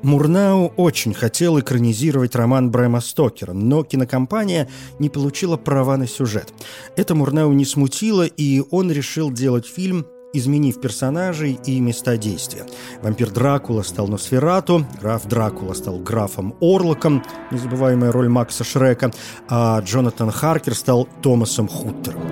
Мурнау 0.05 0.71
очень 0.77 1.15
хотел 1.15 1.59
экранизировать 1.59 2.37
роман 2.37 2.71
Брэма 2.71 3.01
Стокера, 3.01 3.55
но 3.55 3.83
кинокомпания 3.85 4.69
не 4.99 5.09
получила 5.09 5.57
права 5.57 5.97
на 5.97 6.07
сюжет. 6.07 6.53
Это 6.95 7.15
Мурнау 7.15 7.53
не 7.53 7.65
смутило, 7.65 8.27
и 8.27 8.63
он 8.71 8.93
решил 8.93 9.33
делать 9.33 9.67
фильм 9.67 10.07
изменив 10.35 10.81
персонажей 10.81 11.59
и 11.65 11.81
места 11.81 12.17
действия. 12.19 12.67
Вампир 13.03 13.31
Дракула 13.31 13.83
стал 13.83 14.09
Носферату, 14.09 14.85
граф 15.01 15.27
Дракула 15.27 15.73
стал 15.75 15.99
графом 15.99 16.55
Орлоком, 16.61 17.23
незабываемая 17.51 18.13
роль 18.13 18.29
Макса 18.29 18.65
Шрека, 18.65 19.13
а 19.49 19.81
Джонатан 19.81 20.31
Харкер 20.31 20.75
стал 20.75 21.09
Томасом 21.23 21.69
Хуттером. 21.69 22.23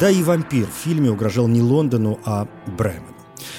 Да 0.00 0.08
и 0.08 0.22
вампир 0.22 0.66
в 0.66 0.84
фильме 0.84 1.10
угрожал 1.10 1.48
не 1.48 1.60
Лондону, 1.60 2.18
а 2.24 2.46
Бремену. 2.78 3.17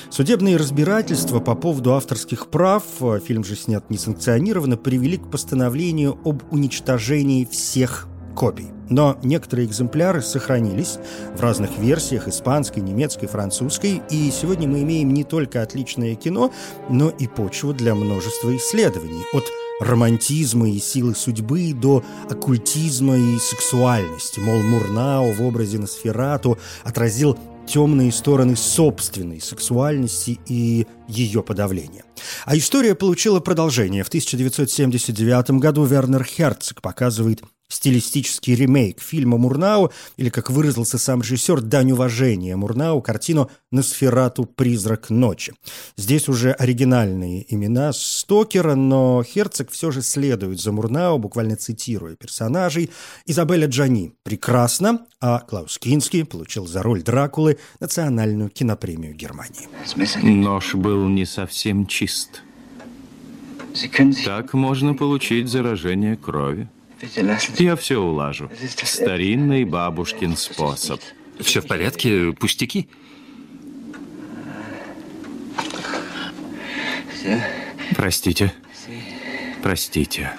Судебные 0.09 0.57
разбирательства 0.57 1.39
по 1.39 1.55
поводу 1.55 1.93
авторских 1.93 2.47
прав, 2.47 2.83
а 3.01 3.19
фильм 3.19 3.43
же 3.43 3.55
снят 3.55 3.89
несанкционированно, 3.89 4.77
привели 4.77 5.17
к 5.17 5.29
постановлению 5.29 6.19
об 6.25 6.43
уничтожении 6.51 7.45
всех 7.45 8.07
копий. 8.35 8.67
Но 8.89 9.17
некоторые 9.21 9.67
экземпляры 9.67 10.21
сохранились 10.21 10.97
в 11.35 11.41
разных 11.41 11.77
версиях 11.77 12.27
испанской, 12.27 12.81
немецкой, 12.81 13.27
французской, 13.27 14.01
и 14.09 14.31
сегодня 14.31 14.67
мы 14.67 14.81
имеем 14.81 15.13
не 15.13 15.23
только 15.23 15.61
отличное 15.61 16.15
кино, 16.15 16.51
но 16.89 17.09
и 17.09 17.27
почву 17.27 17.73
для 17.73 17.93
множества 17.93 18.55
исследований. 18.55 19.23
От 19.33 19.43
романтизма 19.79 20.69
и 20.69 20.79
силы 20.79 21.15
судьбы 21.15 21.73
до 21.73 22.03
оккультизма 22.29 23.17
и 23.17 23.37
сексуальности. 23.39 24.39
Мол, 24.39 24.61
Мурнау 24.61 25.31
в 25.31 25.41
образе 25.41 25.79
Носферату 25.79 26.57
отразил 26.83 27.37
темные 27.67 28.11
стороны 28.11 28.55
собственной 28.55 29.39
сексуальности 29.39 30.39
и 30.47 30.87
ее 31.07 31.43
подавления. 31.43 32.03
А 32.45 32.57
история 32.57 32.95
получила 32.95 33.39
продолжение. 33.39 34.03
В 34.03 34.07
1979 34.07 35.51
году 35.51 35.85
Вернер 35.85 36.23
Херцог 36.23 36.81
показывает 36.81 37.43
стилистический 37.69 38.55
ремейк 38.55 39.01
фильма 39.01 39.37
Мурнау, 39.37 39.91
или, 40.17 40.29
как 40.29 40.49
выразился 40.49 40.97
сам 40.97 41.21
режиссер, 41.21 41.61
дань 41.61 41.91
уважения 41.91 42.55
Мурнау, 42.55 43.01
картину 43.01 43.49
«Носферату. 43.71 44.45
Призрак 44.45 45.09
ночи». 45.09 45.53
Здесь 45.95 46.27
уже 46.27 46.51
оригинальные 46.51 47.45
имена 47.53 47.93
Стокера, 47.93 48.75
но 48.75 49.23
Херцог 49.23 49.69
все 49.71 49.91
же 49.91 50.01
следует 50.01 50.59
за 50.59 50.71
Мурнау, 50.71 51.19
буквально 51.19 51.55
цитируя 51.55 52.15
персонажей. 52.15 52.89
Изабелла 53.25 53.65
Джани 53.65 54.13
прекрасно, 54.23 55.05
а 55.21 55.39
Клаус 55.39 55.77
Кински 55.77 56.23
получил 56.23 56.65
за 56.65 56.81
роль 56.81 57.03
Дракулы 57.03 57.57
национальную 57.79 58.49
кинопремию 58.49 59.13
Германии. 59.13 59.67
Нож 60.23 60.73
был 60.73 61.07
не 61.07 61.25
совсем 61.25 61.85
чист. 61.85 62.41
Так 64.25 64.53
можно 64.53 64.95
получить 64.95 65.47
заражение 65.47 66.17
крови. 66.17 66.67
Я 67.57 67.75
все 67.75 67.97
улажу. 67.99 68.49
Старинный 68.83 69.63
бабушкин 69.63 70.35
способ. 70.35 71.01
Все 71.39 71.61
в 71.61 71.67
порядке? 71.67 72.33
Пустяки? 72.33 72.87
Простите. 77.95 78.53
Простите. 79.61 80.31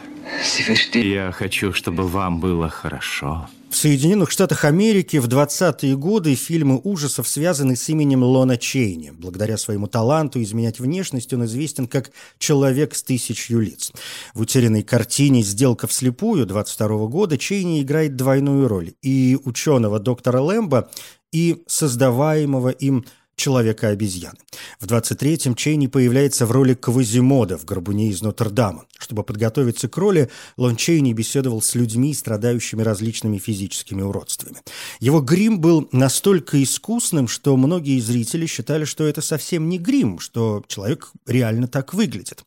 Я 0.95 1.33
хочу, 1.33 1.73
чтобы 1.73 2.07
вам 2.07 2.41
было 2.41 2.69
хорошо. 2.69 3.49
В 3.71 3.77
Соединенных 3.77 4.31
Штатах 4.31 4.65
Америки 4.65 5.19
в 5.19 5.29
20-е 5.29 5.97
годы 5.97 6.35
фильмы 6.35 6.81
ужасов 6.83 7.29
связаны 7.29 7.77
с 7.77 7.89
именем 7.89 8.25
Лона 8.25 8.57
Чейни. 8.57 9.11
Благодаря 9.11 9.57
своему 9.57 9.87
таланту 9.87 10.43
изменять 10.43 10.81
внешность 10.81 11.33
он 11.33 11.45
известен 11.45 11.87
как 11.87 12.11
«человек 12.39 12.97
с 12.97 13.03
тысячью 13.03 13.61
лиц». 13.61 13.93
В 14.35 14.41
утерянной 14.41 14.83
картине 14.83 15.43
«Сделка 15.43 15.87
вслепую» 15.87 16.47
22 16.47 16.87
-го 16.89 17.09
года 17.09 17.39
Чейни 17.39 17.81
играет 17.81 18.17
двойную 18.17 18.67
роль– 18.67 18.93
и 19.03 19.39
ученого 19.45 20.01
доктора 20.01 20.41
Лэмбо, 20.41 20.91
и 21.31 21.63
создаваемого 21.69 22.71
им 22.71 23.05
человека-обезьяны. 23.41 24.39
В 24.79 24.87
23-м 24.87 25.55
Чейни 25.55 25.87
появляется 25.87 26.45
в 26.47 26.51
роли 26.53 26.75
Квазимода 26.75 27.57
в 27.57 27.65
«Горбуне 27.65 28.11
из 28.11 28.21
Нотр-Дама». 28.21 28.85
Чтобы 28.99 29.25
подготовиться 29.25 29.89
к 29.89 29.97
роли, 29.97 30.31
Лон 30.59 30.77
Чейни 30.77 31.15
беседовал 31.15 31.63
с 31.63 31.75
людьми, 31.75 32.13
страдающими 32.13 32.83
различными 32.83 33.39
физическими 33.39 34.03
уродствами. 34.03 34.59
Его 35.01 35.21
грим 35.21 35.59
был 35.59 35.89
настолько 35.91 36.63
искусным, 36.63 37.27
что 37.29 37.57
многие 37.57 37.99
зрители 38.01 38.45
считали, 38.47 38.85
что 38.85 39.07
это 39.07 39.23
совсем 39.23 39.69
не 39.71 39.79
грим, 39.79 40.19
что 40.19 40.63
человек 40.69 41.11
реально 41.27 41.67
так 41.67 41.95
выглядит. 41.95 42.45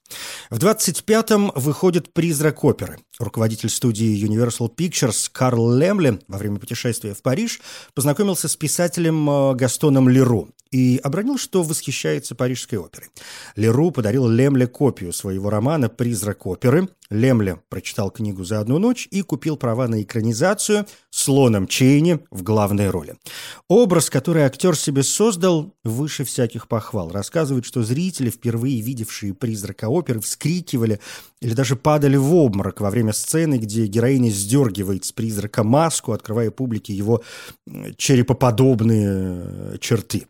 В 0.52 0.60
25-м 0.60 1.54
выходит 1.56 2.14
«Призрак 2.14 2.64
оперы». 2.64 3.00
Руководитель 3.20 3.70
студии 3.70 4.26
Universal 4.26 4.76
Pictures 4.76 5.30
Карл 5.32 5.72
Лемле 5.76 6.20
во 6.28 6.40
время 6.40 6.60
путешествия 6.60 7.14
в 7.14 7.22
Париж 7.22 7.62
познакомился 7.94 8.48
с 8.48 8.56
писателем 8.56 9.30
э, 9.30 9.56
Гастоном 9.56 10.10
Леру 10.10 10.50
и 10.72 11.00
обронил, 11.04 11.38
что 11.38 11.62
восхищается 11.62 12.34
Парижской 12.34 12.80
оперой. 12.80 13.10
Леру 13.56 13.92
подарил 13.92 14.28
Лемле 14.28 14.66
копию 14.66 15.14
своего 15.14 15.52
романа 15.52 15.90
«Призрак 15.90 16.48
оперы». 16.48 16.90
Лемле 17.14 17.60
прочитал 17.70 18.10
книгу 18.10 18.44
за 18.44 18.60
одну 18.60 18.80
ночь 18.80 19.08
и 19.12 19.22
купил 19.22 19.56
права 19.56 19.88
на 19.88 20.02
экранизацию 20.02 20.86
с 21.12 21.28
Лоном 21.28 21.68
Чейни 21.68 22.20
в 22.32 22.44
главной 22.44 22.90
роли. 22.90 23.16
Образ, 23.68 24.10
который 24.10 24.44
актер 24.44 24.76
себе 24.76 25.04
создал, 25.04 25.74
выше 25.84 26.24
всяких 26.24 26.68
похвал. 26.68 27.12
Рассказывает, 27.12 27.66
что 27.66 27.84
зрители, 27.84 28.30
впервые 28.30 28.82
видевшие 28.82 29.34
«Призрака 29.34 29.90
оперы», 29.90 30.20
вскрикивали 30.20 31.00
или 31.40 31.54
даже 31.54 31.76
падали 31.76 32.16
в 32.16 32.34
обморок 32.34 32.82
во 32.82 32.90
время 32.90 33.14
сцены, 33.14 33.58
где 33.58 33.86
героиня 33.86 34.32
сдергивает 34.32 35.06
с 35.06 35.12
призрака 35.12 35.64
маску, 35.64 36.14
открывая 36.14 36.52
публике 36.52 36.94
его 36.94 37.22
черепоподобные 37.98 39.44
э, 39.44 39.78
черты. 39.80 40.28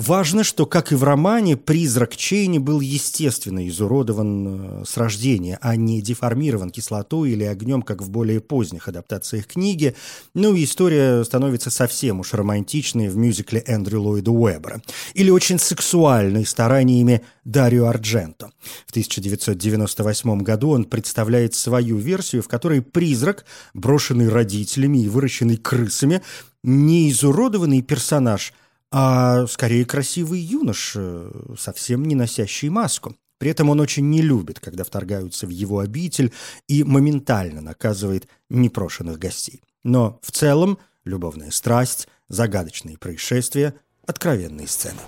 Важно, 0.00 0.44
что, 0.44 0.64
как 0.64 0.92
и 0.92 0.94
в 0.94 1.04
романе, 1.04 1.58
призрак 1.58 2.16
Чейни 2.16 2.56
был 2.56 2.80
естественно 2.80 3.68
изуродован 3.68 4.80
э, 4.80 4.84
с 4.86 4.96
рождения, 4.96 5.58
а 5.60 5.76
не 5.76 6.00
деформирован 6.00 6.70
кислотой 6.70 7.32
или 7.32 7.44
огнем, 7.44 7.82
как 7.82 8.00
в 8.00 8.08
более 8.08 8.40
поздних 8.40 8.88
адаптациях 8.88 9.46
книги. 9.46 9.94
Ну 10.32 10.54
и 10.54 10.64
история 10.64 11.22
становится 11.22 11.68
совсем 11.68 12.20
уж 12.20 12.32
романтичной 12.32 13.10
в 13.10 13.18
мюзикле 13.18 13.62
Эндрю 13.66 14.00
Ллойда 14.00 14.30
Уэббера. 14.30 14.80
Или 15.12 15.28
очень 15.28 15.58
сексуальной 15.58 16.46
стараниями 16.46 17.20
Дарио 17.44 17.84
Ардженто. 17.84 18.52
В 18.86 18.92
1998 18.92 20.38
году 20.40 20.70
он 20.70 20.86
представляет 20.86 21.54
свою 21.54 21.98
версию, 21.98 22.42
в 22.42 22.48
которой 22.48 22.80
призрак, 22.80 23.44
брошенный 23.74 24.30
родителями 24.30 25.02
и 25.02 25.08
выращенный 25.08 25.58
крысами, 25.58 26.22
не 26.62 27.10
изуродованный 27.10 27.82
персонаж– 27.82 28.54
а 28.90 29.46
скорее 29.46 29.84
красивый 29.84 30.40
юноша, 30.40 31.30
совсем 31.58 32.04
не 32.04 32.14
носящий 32.14 32.68
маску. 32.68 33.16
При 33.38 33.50
этом 33.50 33.70
он 33.70 33.80
очень 33.80 34.10
не 34.10 34.20
любит, 34.20 34.60
когда 34.60 34.84
вторгаются 34.84 35.46
в 35.46 35.50
его 35.50 35.78
обитель 35.78 36.32
и 36.68 36.84
моментально 36.84 37.62
наказывает 37.62 38.28
непрошенных 38.50 39.18
гостей. 39.18 39.62
Но 39.82 40.18
в 40.22 40.30
целом 40.30 40.78
любовная 41.04 41.50
страсть, 41.50 42.06
загадочные 42.28 42.98
происшествия, 42.98 43.74
откровенные 44.06 44.66
сцены. 44.68 44.98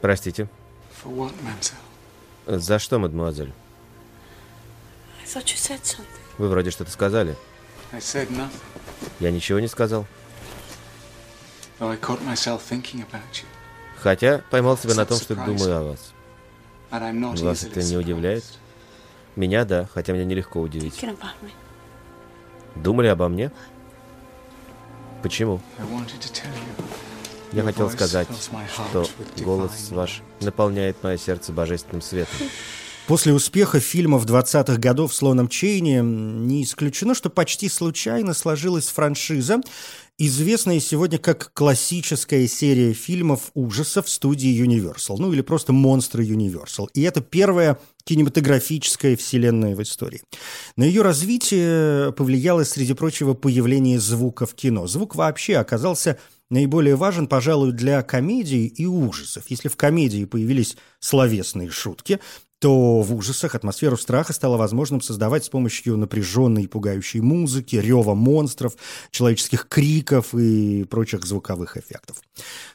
Простите. 0.00 0.48
За 2.46 2.78
что, 2.80 2.98
мадемуазель? 2.98 3.52
Вы 6.38 6.48
вроде 6.48 6.70
что-то 6.70 6.90
сказали. 6.90 7.36
Я 9.20 9.30
ничего 9.30 9.60
не 9.60 9.68
сказал. 9.68 10.06
Хотя 13.98 14.38
поймал 14.50 14.76
себя 14.78 14.94
на 14.94 15.06
том, 15.06 15.18
что 15.18 15.34
думаю 15.34 15.76
о 15.76 15.82
вас. 15.82 16.12
Вас 17.40 17.64
это 17.64 17.82
не 17.82 17.96
удивляет? 17.96 18.44
Меня, 19.36 19.64
да, 19.64 19.88
хотя 19.92 20.12
меня 20.12 20.24
нелегко 20.24 20.60
удивить. 20.60 21.02
Думали 22.76 23.06
обо 23.06 23.28
мне? 23.28 23.50
Почему? 25.22 25.60
Я 27.52 27.62
хотел 27.62 27.90
сказать, 27.90 28.28
что 28.90 29.06
голос 29.38 29.90
ваш 29.90 30.22
наполняет 30.40 31.02
мое 31.02 31.16
сердце 31.16 31.52
божественным 31.52 32.02
светом. 32.02 32.48
После 33.06 33.32
успеха 33.32 33.80
фильмов 33.80 34.24
20-х 34.26 34.76
годов 34.78 35.12
с 35.12 35.20
Лоном 35.22 35.48
Чейни 35.48 36.00
не 36.00 36.62
исключено, 36.62 37.14
что 37.14 37.30
почти 37.30 37.68
случайно 37.68 38.32
сложилась 38.32 38.88
франшиза, 38.88 39.60
известная 40.18 40.80
сегодня 40.80 41.18
как 41.18 41.52
классическая 41.54 42.46
серия 42.46 42.92
фильмов 42.92 43.50
ужасов 43.54 44.08
студии 44.08 44.64
Universal, 44.64 45.16
ну 45.18 45.32
или 45.32 45.40
просто 45.40 45.72
монстры 45.72 46.24
Universal. 46.24 46.88
И 46.94 47.02
это 47.02 47.20
первая 47.20 47.78
кинематографическая 48.04 49.16
вселенная 49.16 49.74
в 49.76 49.82
истории. 49.82 50.22
На 50.76 50.84
ее 50.84 51.02
развитие 51.02 52.12
повлияло, 52.12 52.64
среди 52.64 52.94
прочего, 52.94 53.34
появление 53.34 53.98
звука 53.98 54.46
в 54.46 54.54
кино. 54.54 54.86
Звук 54.86 55.14
вообще 55.14 55.56
оказался 55.56 56.18
наиболее 56.50 56.96
важен, 56.96 57.26
пожалуй, 57.26 57.72
для 57.72 58.02
комедии 58.02 58.66
и 58.66 58.86
ужасов. 58.86 59.44
Если 59.48 59.68
в 59.68 59.76
комедии 59.76 60.24
появились 60.24 60.76
словесные 61.00 61.70
шутки, 61.70 62.20
то 62.62 63.02
в 63.02 63.12
ужасах 63.12 63.56
атмосферу 63.56 63.96
страха 63.96 64.32
стало 64.32 64.56
возможным 64.56 65.00
создавать 65.00 65.44
с 65.44 65.48
помощью 65.48 65.96
напряженной 65.96 66.62
и 66.62 66.66
пугающей 66.68 67.18
музыки, 67.18 67.74
рева 67.74 68.14
монстров, 68.14 68.76
человеческих 69.10 69.66
криков 69.68 70.32
и 70.32 70.84
прочих 70.84 71.26
звуковых 71.26 71.76
эффектов. 71.76 72.18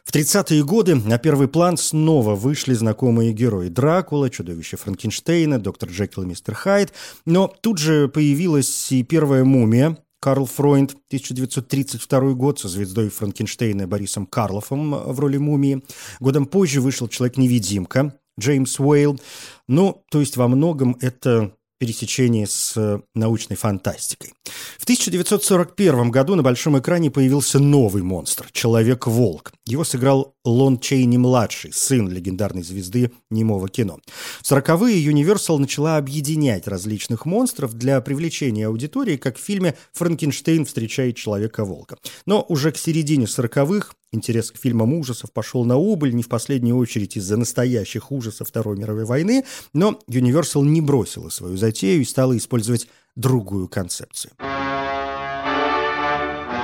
В 0.04 0.14
30-е 0.14 0.62
годы 0.66 0.96
на 0.96 1.18
первый 1.18 1.48
план 1.48 1.78
снова 1.78 2.36
вышли 2.36 2.74
знакомые 2.74 3.32
герои 3.32 3.70
Дракула, 3.70 4.30
чудовище 4.30 4.76
Франкенштейна, 4.76 5.58
доктор 5.58 5.88
Джекил 5.90 6.24
и 6.24 6.26
мистер 6.26 6.54
Хайд, 6.54 6.92
но 7.26 7.48
тут 7.48 7.78
же 7.78 8.10
появилась 8.10 8.92
и 8.92 9.04
первая 9.04 9.46
мумия, 9.46 9.98
Карл 10.20 10.48
Фройнд, 10.48 10.98
1932 11.08 12.34
год, 12.34 12.60
со 12.60 12.68
звездой 12.68 13.08
Франкенштейна 13.08 13.88
Борисом 13.88 14.26
Карлофом 14.26 14.92
в 14.92 15.18
роли 15.22 15.38
мумии. 15.38 15.82
Годом 16.20 16.46
позже 16.46 16.82
вышел 16.82 17.08
«Человек-невидимка», 17.08 18.14
Джеймс 18.40 18.80
Уэйл. 18.80 19.20
Ну, 19.68 20.04
то 20.10 20.20
есть 20.20 20.38
во 20.38 20.48
многом 20.48 20.98
это 21.02 21.52
пересечение 21.80 22.48
с 22.48 22.74
э, 22.76 23.00
научной 23.14 23.56
фантастикой. 23.56 24.34
В 24.78 24.84
1941 24.84 26.12
году 26.12 26.36
на 26.36 26.42
большом 26.42 26.80
экране 26.80 27.12
появился 27.12 27.60
новый 27.60 28.04
монстр– 28.04 28.48
Человек-волк. 28.52 29.52
Его 29.66 29.84
сыграл 29.84 30.34
Лон 30.44 30.80
Чейни-младший, 30.80 31.72
сын 31.74 32.10
легендарной 32.10 32.64
звезды 32.64 33.12
немого 33.30 33.70
кино. 33.70 34.00
В 34.42 34.52
40-е 34.52 35.06
Universal 35.06 35.58
начала 35.60 35.98
объединять 35.98 36.68
различных 36.68 37.26
монстров 37.26 37.74
для 37.74 38.02
привлечения 38.02 38.68
аудитории, 38.68 39.18
как 39.18 39.38
в 39.38 39.44
фильме 39.44 39.76
«Франкенштейн 39.94 40.66
встречает 40.66 41.16
Человека-волка». 41.16 41.98
Но 42.26 42.44
уже 42.48 42.72
к 42.72 42.78
середине 42.78 43.26
40-х 43.26 43.94
Интерес 44.14 44.52
к 44.52 44.58
фильмам 44.58 44.94
ужасов 44.94 45.34
пошел 45.34 45.66
на 45.66 45.76
убыль, 45.76 46.16
не 46.16 46.24
в 46.24 46.30
последнюю 46.30 46.78
очередь 46.78 47.18
из-за 47.18 47.36
настоящих 47.36 48.10
ужасов 48.12 48.48
Второй 48.48 48.78
мировой 48.78 49.04
войны, 49.04 49.44
но 49.74 50.00
Universal 50.10 50.64
не 50.64 50.80
бросила 50.80 51.28
свою 51.30 51.58
затею 51.58 52.02
и 52.02 52.06
стала 52.06 52.38
использовать 52.38 52.88
другую 53.18 53.68
концепцию. 53.68 54.32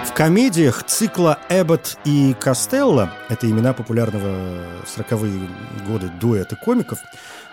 В 0.06 0.16
комедиях 0.16 0.86
цикла 0.86 1.40
Эббот 1.50 1.98
и 2.06 2.34
Костелло, 2.40 3.12
это 3.30 3.50
имена 3.50 3.74
популярного 3.74 4.84
в 4.86 4.98
40-е 4.98 5.50
годы 5.88 6.12
дуэта 6.22 6.56
комиков, 6.56 7.00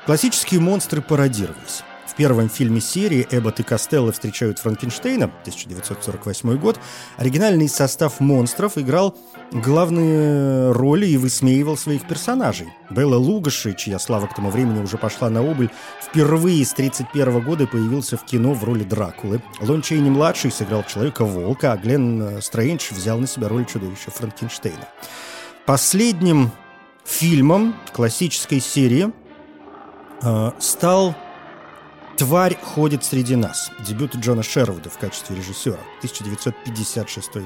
классические 0.07 0.61
монстры 0.61 1.03
пародировались. 1.03 1.83
Первом 2.20 2.50
фильме 2.50 2.83
серии 2.83 3.26
Эббот 3.30 3.61
и 3.61 3.62
Костелло 3.62 4.12
встречают 4.12 4.59
Франкенштейна, 4.59 5.24
1948 5.24 6.59
год. 6.59 6.78
Оригинальный 7.16 7.66
состав 7.66 8.20
монстров 8.20 8.76
играл 8.76 9.16
главные 9.52 10.70
роли 10.72 11.06
и 11.06 11.16
высмеивал 11.16 11.78
своих 11.78 12.06
персонажей. 12.06 12.68
Белла 12.90 13.16
Лугаши, 13.16 13.72
чья 13.72 13.98
слава 13.98 14.26
к 14.26 14.37
тому 14.37 14.50
времени 14.50 14.83
уже 14.83 14.98
пошла 14.98 15.30
на 15.30 15.42
убыль, 15.42 15.70
впервые 16.02 16.62
с 16.62 16.74
1931 16.74 17.42
года 17.42 17.66
появился 17.66 18.18
в 18.18 18.26
кино 18.26 18.52
в 18.52 18.64
роли 18.64 18.85
Дракулы. 18.85 19.40
Лон 19.62 19.80
Чейни-младший 19.80 20.52
сыграл 20.52 20.85
Человека-волка, 20.85 21.72
а 21.72 21.78
Глен 21.78 22.42
Стрэндж 22.42 22.92
взял 22.92 23.18
на 23.18 23.26
себя 23.26 23.48
роль 23.48 23.64
чудовища 23.64 24.11
Франкенштейна. 24.11 24.87
Последним 25.64 26.50
фильмом 27.02 27.74
классической 27.94 28.61
серии 28.61 29.11
э, 30.22 30.50
стал 30.59 31.14
«Тварь 32.20 32.59
ходит 32.62 33.02
среди 33.02 33.35
нас»– 33.35 33.70
дебют 33.88 34.14
Джона 34.14 34.42
Шервуда 34.42 34.90
в 34.90 34.98
качестве 34.98 35.37
режиссера, 35.37 35.78
1956 36.00 37.35
год. 37.37 37.44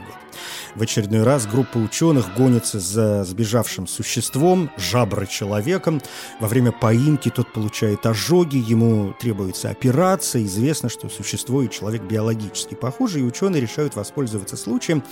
В 0.74 0.82
очередной 0.82 1.22
раз 1.22 1.46
группа 1.46 1.78
ученых 1.78 2.34
гонится 2.34 2.80
за 2.80 3.22
сбежавшим 3.22 3.86
существом, 3.86 4.72
жабро-человеком. 4.76 6.02
Во 6.40 6.48
время 6.48 6.72
поимки 6.72 7.30
тот 7.30 7.52
получает 7.52 8.04
ожоги, 8.04 8.56
ему 8.56 9.14
требуется 9.20 9.70
операция. 9.70 10.42
Известно, 10.42 10.88
что 10.88 11.08
существо 11.08 11.62
и 11.62 11.70
человек 11.70 12.02
биологически 12.02 12.74
похожи, 12.74 13.20
и 13.20 13.22
ученые 13.22 13.62
решают 13.62 13.94
воспользоваться 13.94 14.56
случаем 14.56 15.04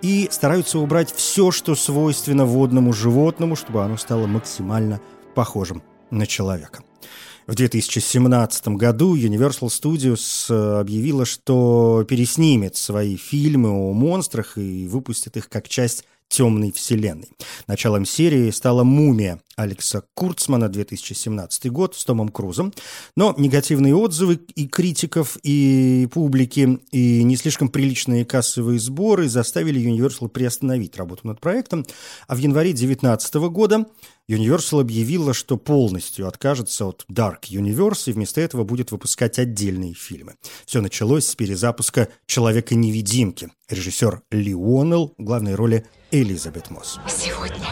и 0.00 0.28
стараются 0.30 0.78
убрать 0.78 1.12
все, 1.12 1.50
что 1.50 1.74
свойственно 1.74 2.44
водному 2.44 2.92
животному, 2.92 3.56
чтобы 3.56 3.82
оно 3.82 3.96
стало 3.96 4.28
максимально 4.28 5.00
похожим 5.34 5.82
на 6.12 6.24
человека. 6.24 6.84
В 7.48 7.54
2017 7.54 8.68
году 8.76 9.16
Universal 9.16 9.68
Studios 9.68 10.52
э, 10.52 10.80
объявила, 10.80 11.24
что 11.24 12.04
переснимет 12.06 12.76
свои 12.76 13.16
фильмы 13.16 13.70
о 13.70 13.94
монстрах 13.94 14.58
и 14.58 14.86
выпустит 14.86 15.38
их 15.38 15.48
как 15.48 15.66
часть 15.66 16.04
темной 16.28 16.72
вселенной. 16.72 17.30
Началом 17.66 18.04
серии 18.04 18.50
стала 18.50 18.84
«Мумия» 18.84 19.40
Алекса 19.56 20.04
Курцмана, 20.14 20.68
2017 20.68 21.70
год, 21.72 21.96
с 21.96 22.04
Томом 22.04 22.28
Крузом. 22.28 22.72
Но 23.16 23.34
негативные 23.36 23.94
отзывы 23.94 24.38
и 24.54 24.68
критиков, 24.68 25.36
и 25.42 26.08
публики, 26.12 26.78
и 26.92 27.24
не 27.24 27.36
слишком 27.36 27.68
приличные 27.68 28.24
кассовые 28.24 28.78
сборы 28.78 29.28
заставили 29.28 29.80
Universal 29.80 30.28
приостановить 30.28 30.96
работу 30.96 31.26
над 31.26 31.40
проектом. 31.40 31.84
А 32.28 32.36
в 32.36 32.38
январе 32.38 32.70
2019 32.70 33.34
года 33.50 33.86
Universal 34.30 34.82
объявила, 34.82 35.34
что 35.34 35.56
полностью 35.56 36.28
откажется 36.28 36.86
от 36.86 37.04
Dark 37.10 37.48
Universe 37.50 38.10
и 38.10 38.12
вместо 38.12 38.40
этого 38.40 38.62
будет 38.62 38.92
выпускать 38.92 39.38
отдельные 39.38 39.94
фильмы. 39.94 40.34
Все 40.66 40.80
началось 40.80 41.26
с 41.26 41.34
перезапуска 41.34 42.08
«Человека-невидимки». 42.26 43.50
Режиссер 43.68 44.22
Ли 44.30 44.54
Уоннелл, 44.54 45.14
главной 45.18 45.54
роли 45.54 45.86
Элизабет 46.10 46.70
Мосс. 46.70 46.98
Сегодня 47.06 47.68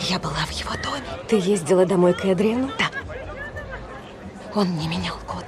я 0.00 0.18
была 0.18 0.44
в 0.46 0.50
его 0.50 0.72
доме. 0.82 1.06
Ты 1.26 1.36
ездила 1.36 1.86
домой 1.86 2.12
к 2.12 2.22
Эдриану? 2.26 2.70
Да. 2.78 2.90
Он 4.54 4.76
не 4.76 4.86
менял 4.88 5.16
код. 5.26 5.46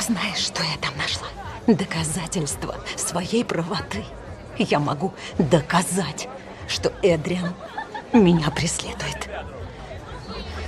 Знаешь, 0.00 0.38
что 0.38 0.62
я 0.62 0.78
там 0.80 0.96
нашла? 0.96 1.28
Доказательство 1.66 2.76
своей 2.96 3.44
правоты. 3.44 4.02
Я 4.56 4.78
могу 4.78 5.12
доказать, 5.38 6.26
что 6.68 6.90
Эдриан 7.02 7.54
меня 8.14 8.50
преследует. 8.50 9.28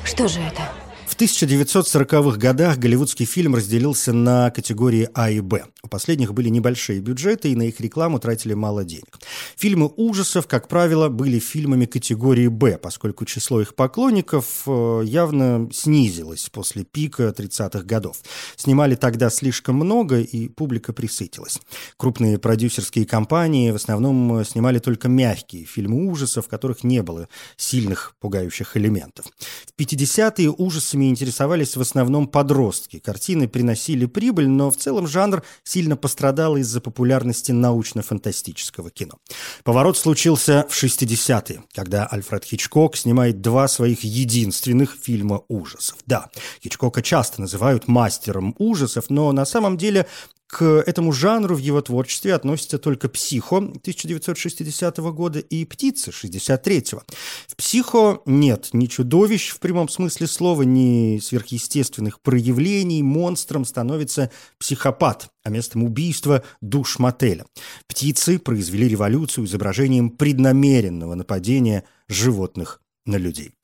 Что 0.04 0.28
же 0.28 0.40
это? 0.40 0.70
В 1.06 1.16
1940-х 1.18 2.36
годах 2.36 2.78
голливудский 2.78 3.26
фильм 3.26 3.54
разделился 3.54 4.12
на 4.12 4.50
категории 4.50 5.08
А 5.14 5.30
и 5.30 5.40
Б. 5.40 5.64
У 5.82 5.88
последних 5.88 6.34
были 6.34 6.48
небольшие 6.48 6.98
бюджеты, 6.98 7.52
и 7.52 7.56
на 7.56 7.62
их 7.62 7.80
рекламу 7.80 8.18
тратили 8.18 8.54
мало 8.54 8.84
денег. 8.84 9.16
Фильмы 9.56 9.90
ужасов, 9.96 10.48
как 10.48 10.66
правило, 10.66 11.08
были 11.08 11.38
фильмами 11.38 11.86
категории 11.86 12.48
«Б», 12.48 12.76
поскольку 12.76 13.24
число 13.24 13.60
их 13.60 13.76
поклонников 13.76 14.64
э, 14.66 15.02
явно 15.04 15.70
снизилось 15.72 16.50
после 16.50 16.82
пика 16.82 17.32
30-х 17.34 17.84
годов. 17.84 18.16
Снимали 18.56 18.96
тогда 18.96 19.30
слишком 19.30 19.76
много, 19.76 20.18
и 20.18 20.48
публика 20.48 20.92
присытилась. 20.92 21.60
Крупные 21.96 22.38
продюсерские 22.38 23.06
компании 23.06 23.70
в 23.70 23.76
основном 23.76 24.44
снимали 24.44 24.80
только 24.80 25.08
мягкие 25.08 25.66
фильмы 25.66 26.10
ужасов, 26.10 26.46
в 26.46 26.48
которых 26.48 26.82
не 26.82 27.02
было 27.02 27.28
сильных 27.56 28.16
пугающих 28.18 28.76
элементов. 28.76 29.26
В 29.66 29.80
50-е 29.80 30.50
ужасами 30.96 31.10
интересовались 31.10 31.76
в 31.76 31.80
основном 31.80 32.26
подростки. 32.26 32.98
Картины 32.98 33.48
приносили 33.48 34.06
прибыль, 34.06 34.48
но 34.48 34.70
в 34.70 34.76
целом 34.76 35.06
жанр 35.06 35.42
сильно 35.64 35.96
пострадал 35.96 36.56
из-за 36.56 36.80
популярности 36.80 37.52
научно-фантастического 37.52 38.90
кино. 38.90 39.18
Поворот 39.64 39.98
случился 39.98 40.66
в 40.68 40.84
60-е, 40.84 41.62
когда 41.74 42.06
Альфред 42.06 42.44
Хичкок 42.44 42.96
снимает 42.96 43.40
два 43.40 43.68
своих 43.68 44.04
единственных 44.04 44.96
фильма 45.02 45.42
ужасов. 45.48 45.98
Да, 46.06 46.30
Хичкока 46.62 47.02
часто 47.02 47.40
называют 47.40 47.88
мастером 47.88 48.54
ужасов, 48.58 49.10
но 49.10 49.32
на 49.32 49.44
самом 49.44 49.76
деле 49.76 50.06
к 50.46 50.64
этому 50.86 51.12
жанру 51.12 51.56
в 51.56 51.58
его 51.58 51.80
творчестве 51.80 52.34
относятся 52.34 52.78
только 52.78 53.08
«Психо» 53.08 53.56
1960 53.56 54.98
года 54.98 55.40
и 55.40 55.64
«Птицы» 55.64 56.12
63 56.12 56.78
-го. 56.78 57.02
В 57.48 57.56
«Психо» 57.56 58.20
нет 58.26 58.70
ни 58.72 58.86
чудовищ 58.86 59.50
в 59.50 59.58
прямом 59.58 59.88
смысле 59.88 60.26
слова, 60.26 60.62
ни 60.62 61.18
сверхъестественных 61.18 62.20
проявлений. 62.20 63.02
Монстром 63.02 63.64
становится 63.64 64.30
психопат, 64.58 65.28
а 65.42 65.50
местом 65.50 65.82
убийства– 65.82 66.44
душ 66.60 66.98
мотеля. 66.98 67.44
«Птицы» 67.88 68.38
произвели 68.38 68.88
революцию 68.88 69.46
изображением 69.46 70.10
преднамеренного 70.10 71.14
нападения 71.14 71.84
животных 72.08 72.80
на 73.04 73.16
людей. 73.16 73.55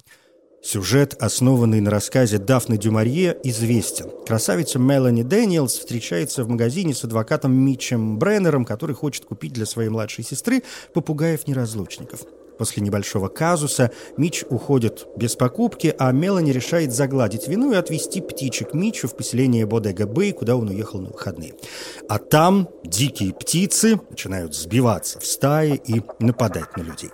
Сюжет, 0.63 1.17
основанный 1.19 1.81
на 1.81 1.91
рассказе 1.91 2.39
Дафны 2.39 2.79
Дюморье, 2.79 3.37
известен. 3.43 4.11
Красавица 4.25 4.79
Мелани 4.79 5.25
Дэниелс 5.25 5.77
встречается 5.77 6.45
в 6.45 6.49
магазине 6.49 6.95
с 6.95 7.03
адвокатом 7.03 7.53
Митчем 7.53 8.17
Бреннером, 8.17 8.65
который 8.65 8.95
хочет 8.95 9.25
купить 9.25 9.53
для 9.53 9.67
своей 9.67 9.89
младшей 9.89 10.23
сестры 10.23 10.63
попугаев-неразлучников. 10.95 12.21
После 12.59 12.81
небольшого 12.81 13.27
казуса 13.27 13.91
Мич 14.17 14.45
уходит 14.49 15.09
без 15.17 15.35
покупки, 15.35 15.93
а 15.99 16.13
Мелани 16.13 16.53
решает 16.53 16.93
загладить 16.93 17.49
вину 17.49 17.73
и 17.73 17.77
отвезти 17.77 18.21
птичек 18.21 18.73
Мичу 18.73 19.09
в 19.09 19.17
поселение 19.17 19.67
Бодега 19.67 20.07
Бэй, 20.07 20.31
куда 20.31 20.55
он 20.55 20.69
уехал 20.69 21.01
на 21.01 21.11
выходные. 21.11 21.55
А 22.09 22.19
там 22.19 22.69
дикие 22.85 23.35
птицы 23.35 24.01
начинают 24.11 24.55
сбиваться 24.55 25.19
в 25.19 25.27
стаи 25.27 25.81
и 25.85 26.03
нападать 26.21 26.77
на 26.77 26.83
людей. 26.83 27.11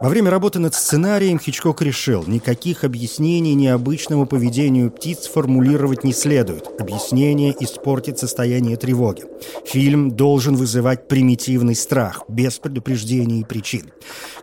Во 0.00 0.08
время 0.08 0.30
работы 0.30 0.58
над 0.58 0.74
сценарием 0.74 1.38
Хичкок 1.38 1.82
решил, 1.82 2.24
никаких 2.26 2.84
объяснений 2.84 3.54
необычному 3.54 4.26
поведению 4.26 4.90
птиц 4.90 5.26
формулировать 5.26 6.04
не 6.04 6.12
следует. 6.12 6.68
Объяснение 6.80 7.54
испортит 7.58 8.18
состояние 8.18 8.76
тревоги. 8.76 9.24
Фильм 9.66 10.10
должен 10.10 10.56
вызывать 10.56 11.08
примитивный 11.08 11.74
страх, 11.74 12.24
без 12.28 12.58
предупреждений 12.58 13.40
и 13.40 13.44
причин. 13.44 13.92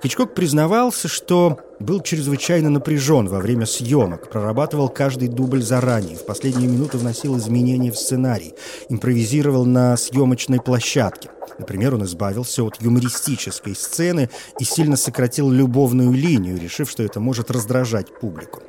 Хичкок 0.01 0.33
признавался, 0.33 1.07
что 1.07 1.59
был 1.81 2.01
чрезвычайно 2.01 2.69
напряжен 2.69 3.27
во 3.27 3.39
время 3.39 3.65
съемок, 3.65 4.29
прорабатывал 4.29 4.89
каждый 4.89 5.27
дубль 5.27 5.61
заранее, 5.61 6.17
в 6.17 6.25
последние 6.25 6.69
минуты 6.69 6.97
вносил 6.97 7.37
изменения 7.37 7.91
в 7.91 7.97
сценарий, 7.97 8.53
импровизировал 8.89 9.65
на 9.65 9.97
съемочной 9.97 10.59
площадке. 10.59 11.29
Например, 11.57 11.95
он 11.95 12.05
избавился 12.05 12.63
от 12.63 12.81
юмористической 12.81 13.75
сцены 13.75 14.29
и 14.59 14.63
сильно 14.63 14.95
сократил 14.95 15.49
любовную 15.51 16.11
линию, 16.11 16.59
решив, 16.59 16.89
что 16.89 17.03
это 17.03 17.19
может 17.19 17.51
раздражать 17.51 18.07
публику. 18.19 18.61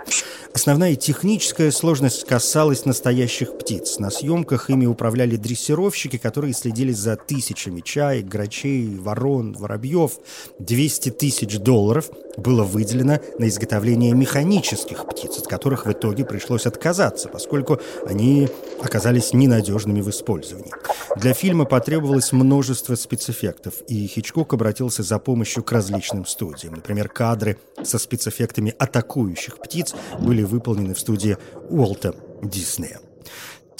Основная 0.54 0.96
техническая 0.96 1.70
сложность 1.70 2.24
касалась 2.24 2.84
настоящих 2.84 3.56
птиц. 3.56 3.98
На 3.98 4.10
съемках 4.10 4.68
ими 4.68 4.84
управляли 4.84 5.36
дрессировщики, 5.36 6.18
которые 6.18 6.52
следили 6.52 6.92
за 6.92 7.16
тысячами 7.16 7.80
чаек, 7.80 8.26
грачей, 8.26 8.96
ворон, 8.98 9.54
воробьев. 9.54 10.12
200 10.58 11.10
тысяч 11.10 11.58
долларов 11.58 12.10
было 12.36 12.64
выделено 12.64 13.18
на 13.38 13.48
изготовление 13.48 14.12
механических 14.12 15.06
птиц, 15.06 15.38
от 15.38 15.46
которых 15.46 15.86
в 15.86 15.92
итоге 15.92 16.24
пришлось 16.24 16.66
отказаться, 16.66 17.28
поскольку 17.28 17.80
они 18.06 18.48
оказались 18.82 19.32
ненадежными 19.32 20.00
в 20.00 20.10
использовании. 20.10 20.72
Для 21.16 21.34
фильма 21.34 21.64
потребовалось 21.64 22.32
множество 22.32 22.94
спецэффектов, 22.94 23.74
и 23.88 24.06
Хичкок 24.06 24.54
обратился 24.54 25.02
за 25.02 25.18
помощью 25.18 25.62
к 25.62 25.72
различным 25.72 26.26
студиям. 26.26 26.74
Например, 26.74 27.08
кадры 27.08 27.58
со 27.82 27.98
спецэффектами 27.98 28.74
атакующих 28.78 29.58
птиц 29.58 29.94
были 30.18 30.41
выполнены 30.44 30.94
в 30.94 31.00
студии 31.00 31.36
Уолта 31.68 32.14
Диснея. 32.42 33.00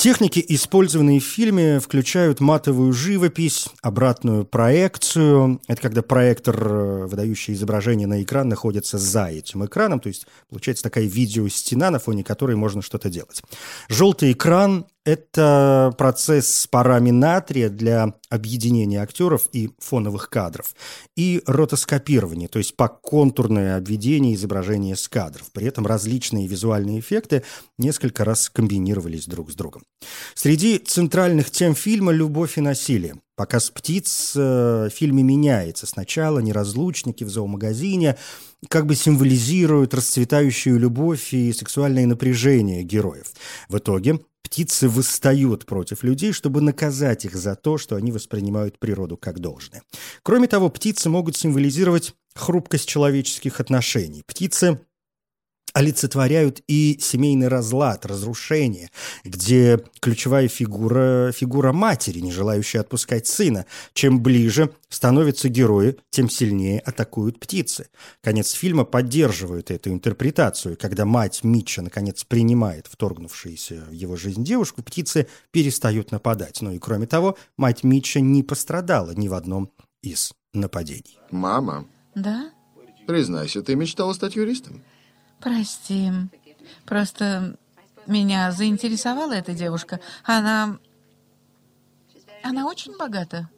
Техники, 0.03 0.44
использованные 0.48 1.20
в 1.20 1.25
фильме, 1.25 1.79
включают 1.79 2.40
матовую 2.40 2.92
живопись, 2.92 3.68
обратную 3.83 4.44
проекцию. 4.44 5.61
Это 5.68 5.81
когда 5.81 6.03
проектор, 6.03 6.57
э, 6.61 7.07
выдающий 7.07 7.55
изображение 7.55 8.09
на 8.09 8.20
экран, 8.20 8.48
находится 8.48 8.98
за 8.98 9.27
этим 9.27 9.64
экраном. 9.64 10.01
То 10.01 10.09
есть 10.09 10.27
получается 10.51 10.83
такая 10.83 11.05
видеостена, 11.05 11.90
на 11.90 12.01
фоне 12.01 12.25
которой 12.25 12.57
можно 12.57 12.83
что-то 12.83 13.11
делать. 13.11 13.42
Желтый 13.88 14.33
экран 14.33 14.87
это 15.05 15.93
процесс 15.99 16.67
парами 16.71 17.11
натрия 17.11 17.69
для 17.69 18.15
объединения 18.31 19.03
актеров 19.03 19.49
и 19.53 19.71
фоновых 19.79 20.31
кадров. 20.31 20.75
И 21.17 21.43
ротоскопирование, 21.47 22.49
то 22.49 22.59
есть 22.59 22.77
поконтурное 22.77 23.77
обведение 23.77 24.35
изображения 24.35 24.97
с 24.97 25.09
кадров. 25.09 25.51
При 25.53 25.67
этом 25.67 25.87
различные 25.87 26.47
визуальные 26.47 27.01
эффекты 27.01 27.43
несколько 27.79 28.25
раз 28.25 28.49
комбинировались 28.49 29.27
друг 29.27 29.51
с 29.51 29.55
другом. 29.55 29.83
Среди 30.35 30.79
центральных 30.79 31.51
тем 31.51 31.75
фильма 31.75 32.12
«Любовь 32.12 32.59
и 32.59 32.61
насилие». 32.61 33.17
Показ 33.35 33.71
птиц 33.71 34.35
э, 34.37 34.88
в 34.88 34.95
фильме 34.95 35.23
меняется. 35.23 35.87
Сначала 35.87 36.38
неразлучники 36.38 37.25
в 37.25 37.31
зоомагазине 37.31 38.17
как 38.69 38.87
бы 38.87 38.95
символизируют 38.95 39.95
расцветающую 39.95 40.79
любовь 40.79 41.33
и 41.33 41.53
сексуальное 41.53 42.07
напряжение 42.07 42.83
героев. 42.83 43.33
В 43.69 43.79
итоге 43.79 44.21
птицы 44.43 44.89
восстают 44.89 45.67
против 45.67 46.03
людей, 46.03 46.33
чтобы 46.33 46.61
наказать 46.61 47.25
их 47.25 47.35
за 47.37 47.55
то, 47.55 47.79
что 47.79 47.97
они 47.97 48.13
воспринимают 48.13 48.79
природу 48.79 49.17
как 49.17 49.41
должное. 49.41 49.83
Кроме 50.23 50.49
того, 50.49 50.69
птицы 50.69 51.09
могут 51.09 51.37
символизировать 51.37 52.15
хрупкость 52.35 52.89
человеческих 52.89 53.61
отношений. 53.61 54.23
Птицы 54.27 54.81
олицетворяют 55.73 56.63
и 56.69 56.99
семейный 57.01 57.49
разлад, 57.49 58.07
разрушение, 58.07 58.91
где 59.25 59.83
ключевая 60.01 60.49
фигура– 60.49 61.33
фигура 61.35 61.73
матери, 61.73 62.21
не 62.21 62.33
желающая 62.33 62.81
отпускать 62.81 63.27
сына. 63.27 63.67
Чем 63.93 64.23
ближе 64.23 64.71
становятся 64.89 65.49
герои, 65.49 65.97
тем 66.11 66.29
сильнее 66.29 66.81
атакуют 66.81 67.41
птицы. 67.41 67.89
Конец 68.23 68.53
фильма 68.53 68.85
поддерживает 68.85 69.71
эту 69.71 69.91
интерпретацию. 69.91 70.77
Когда 70.81 71.05
мать 71.05 71.45
Митча 71.45 71.83
наконец 71.83 72.25
принимает 72.25 72.87
вторгнувшуюся 72.87 73.85
в 73.89 73.93
его 73.93 74.17
жизнь 74.17 74.45
девушку, 74.45 74.83
птицы 74.83 75.27
перестают 75.51 76.11
нападать. 76.11 76.61
Но 76.61 76.73
и 76.73 76.79
кроме 76.79 77.07
того, 77.07 77.37
мать 77.57 77.85
Митча 77.85 78.21
не 78.21 78.43
пострадала 78.43 79.13
ни 79.13 79.29
в 79.29 79.35
одном 79.35 79.71
из 80.03 80.33
нападений. 80.53 81.19
Мама? 81.31 81.87
Да? 82.15 82.51
Признайся, 83.07 83.63
ты 83.63 83.75
мечтала 83.75 84.13
стать 84.13 84.37
юристом? 84.37 84.83
Прости. 85.43 86.11
Просто 86.85 87.57
меня 88.07 88.53
заинтересовала 88.53 89.33
эта 89.33 89.53
девушка. 89.53 90.01
Она... 90.25 90.79
Она 92.43 92.67
очень 92.67 92.97
богата. 92.97 93.49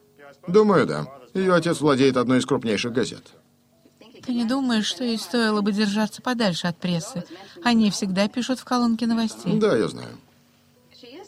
Думаю, 0.47 0.87
да. 0.87 1.07
Ее 1.33 1.55
отец 1.55 1.81
владеет 1.81 2.17
одной 2.17 2.39
из 2.39 2.47
крупнейших 2.47 2.93
газет. 2.93 3.33
Ты 4.23 4.33
не 4.33 4.45
думаешь, 4.45 4.87
что 4.87 5.05
ей 5.05 5.19
стоило 5.19 5.61
бы 5.61 5.73
держаться 5.73 6.23
подальше 6.23 6.67
от 6.67 6.79
прессы? 6.79 7.25
Они 7.63 7.91
всегда 7.91 8.29
пишут 8.29 8.59
в 8.59 8.65
колонке 8.65 9.07
новостей. 9.07 9.59
Да, 9.59 9.77
я 9.77 9.89
знаю. 9.89 10.19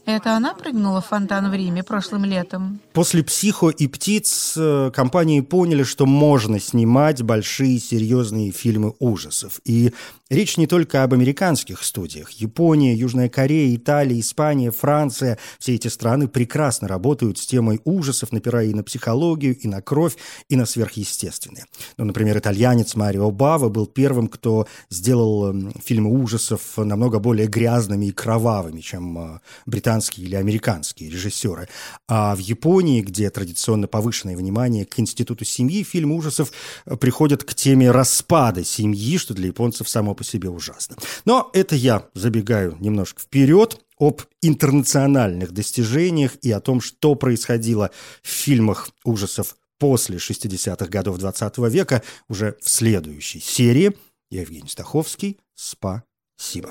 Это 0.06 0.36
она 0.36 0.54
прыгнула 0.54 1.00
в 1.00 1.06
фонтан 1.06 1.50
в 1.50 1.54
Риме 1.54 1.82
прошлым 1.82 2.24
летом? 2.24 2.78
После 2.92 3.24
«Психо» 3.24 3.70
и 3.70 3.88
«Птиц» 3.88 4.54
э, 4.56 4.92
компании 4.94 5.40
поняли, 5.40 5.82
что 5.82 6.06
можно 6.06 6.60
снимать 6.60 7.22
большие 7.22 7.80
серьезные 7.80 8.52
фильмы 8.52 8.94
ужасов. 9.00 9.60
И 9.64 9.92
речь 10.30 10.56
не 10.56 10.66
только 10.66 11.02
об 11.02 11.14
американских 11.14 11.82
студиях. 11.82 12.30
Япония, 12.30 12.94
Южная 12.94 13.28
Корея, 13.28 13.74
Италия, 13.74 14.20
Испания, 14.20 14.70
Франция– 14.70 15.38
все 15.58 15.74
эти 15.74 15.88
страны 15.88 16.28
прекрасно 16.28 16.88
работают 16.88 17.38
с 17.38 17.46
темой 17.46 17.80
ужасов, 17.84 18.32
напирая 18.32 18.66
и 18.66 18.74
на 18.74 18.82
психологию, 18.82 19.56
и 19.56 19.68
на 19.68 19.82
кровь, 19.82 20.16
и 20.48 20.56
на 20.56 20.66
сверхъестественное. 20.66 21.66
Ну, 21.96 22.04
например, 22.04 22.38
итальянец 22.38 22.94
Марио 22.94 23.30
Бава 23.30 23.68
был 23.68 23.86
первым, 23.86 24.28
кто 24.28 24.66
сделал 24.90 25.54
фильмы 25.84 26.10
ужасов 26.10 26.76
намного 26.76 27.18
более 27.18 27.46
грязными 27.46 28.06
и 28.06 28.12
кровавыми, 28.12 28.80
чем 28.80 29.40
британские 29.66 29.96
британские 29.96 30.26
или 30.26 30.34
американские 30.34 31.10
режиссеры. 31.10 31.68
А 32.08 32.34
в 32.34 32.38
Японии, 32.38 33.02
где 33.02 33.30
традиционно 33.30 33.86
повышенное 33.86 34.36
внимание 34.36 34.84
к 34.84 34.98
институту 34.98 35.44
семьи, 35.44 35.82
фильмы 35.84 36.16
ужасов 36.16 36.52
э, 36.86 36.96
приходят 36.96 37.44
к 37.44 37.54
теме 37.54 37.90
распада 37.90 38.64
семьи, 38.64 39.16
что 39.18 39.34
для 39.34 39.46
японцев 39.46 39.88
само 39.88 40.14
по 40.16 40.24
себе 40.24 40.48
ужасно. 40.48 40.96
Но 41.24 41.50
это 41.52 41.76
я 41.76 42.08
забегаю 42.14 42.76
немножко 42.80 43.22
вперед 43.22 43.80
об 43.98 44.22
интернациональных 44.42 45.52
достижениях 45.52 46.36
и 46.42 46.50
о 46.50 46.60
том, 46.60 46.80
что 46.80 47.14
происходило 47.14 47.90
в 48.22 48.28
фильмах 48.28 48.90
ужасов 49.04 49.56
после 49.78 50.18
60-х 50.18 50.86
годов 50.86 51.18
20 51.18 51.58
-го 51.58 51.70
века 51.70 52.02
уже 52.28 52.56
в 52.60 52.68
следующей 52.68 53.40
серии. 53.40 53.96
Я 54.30 54.40
Евгений 54.40 54.68
Стаховский. 54.68 55.38
Спасибо. 55.54 56.70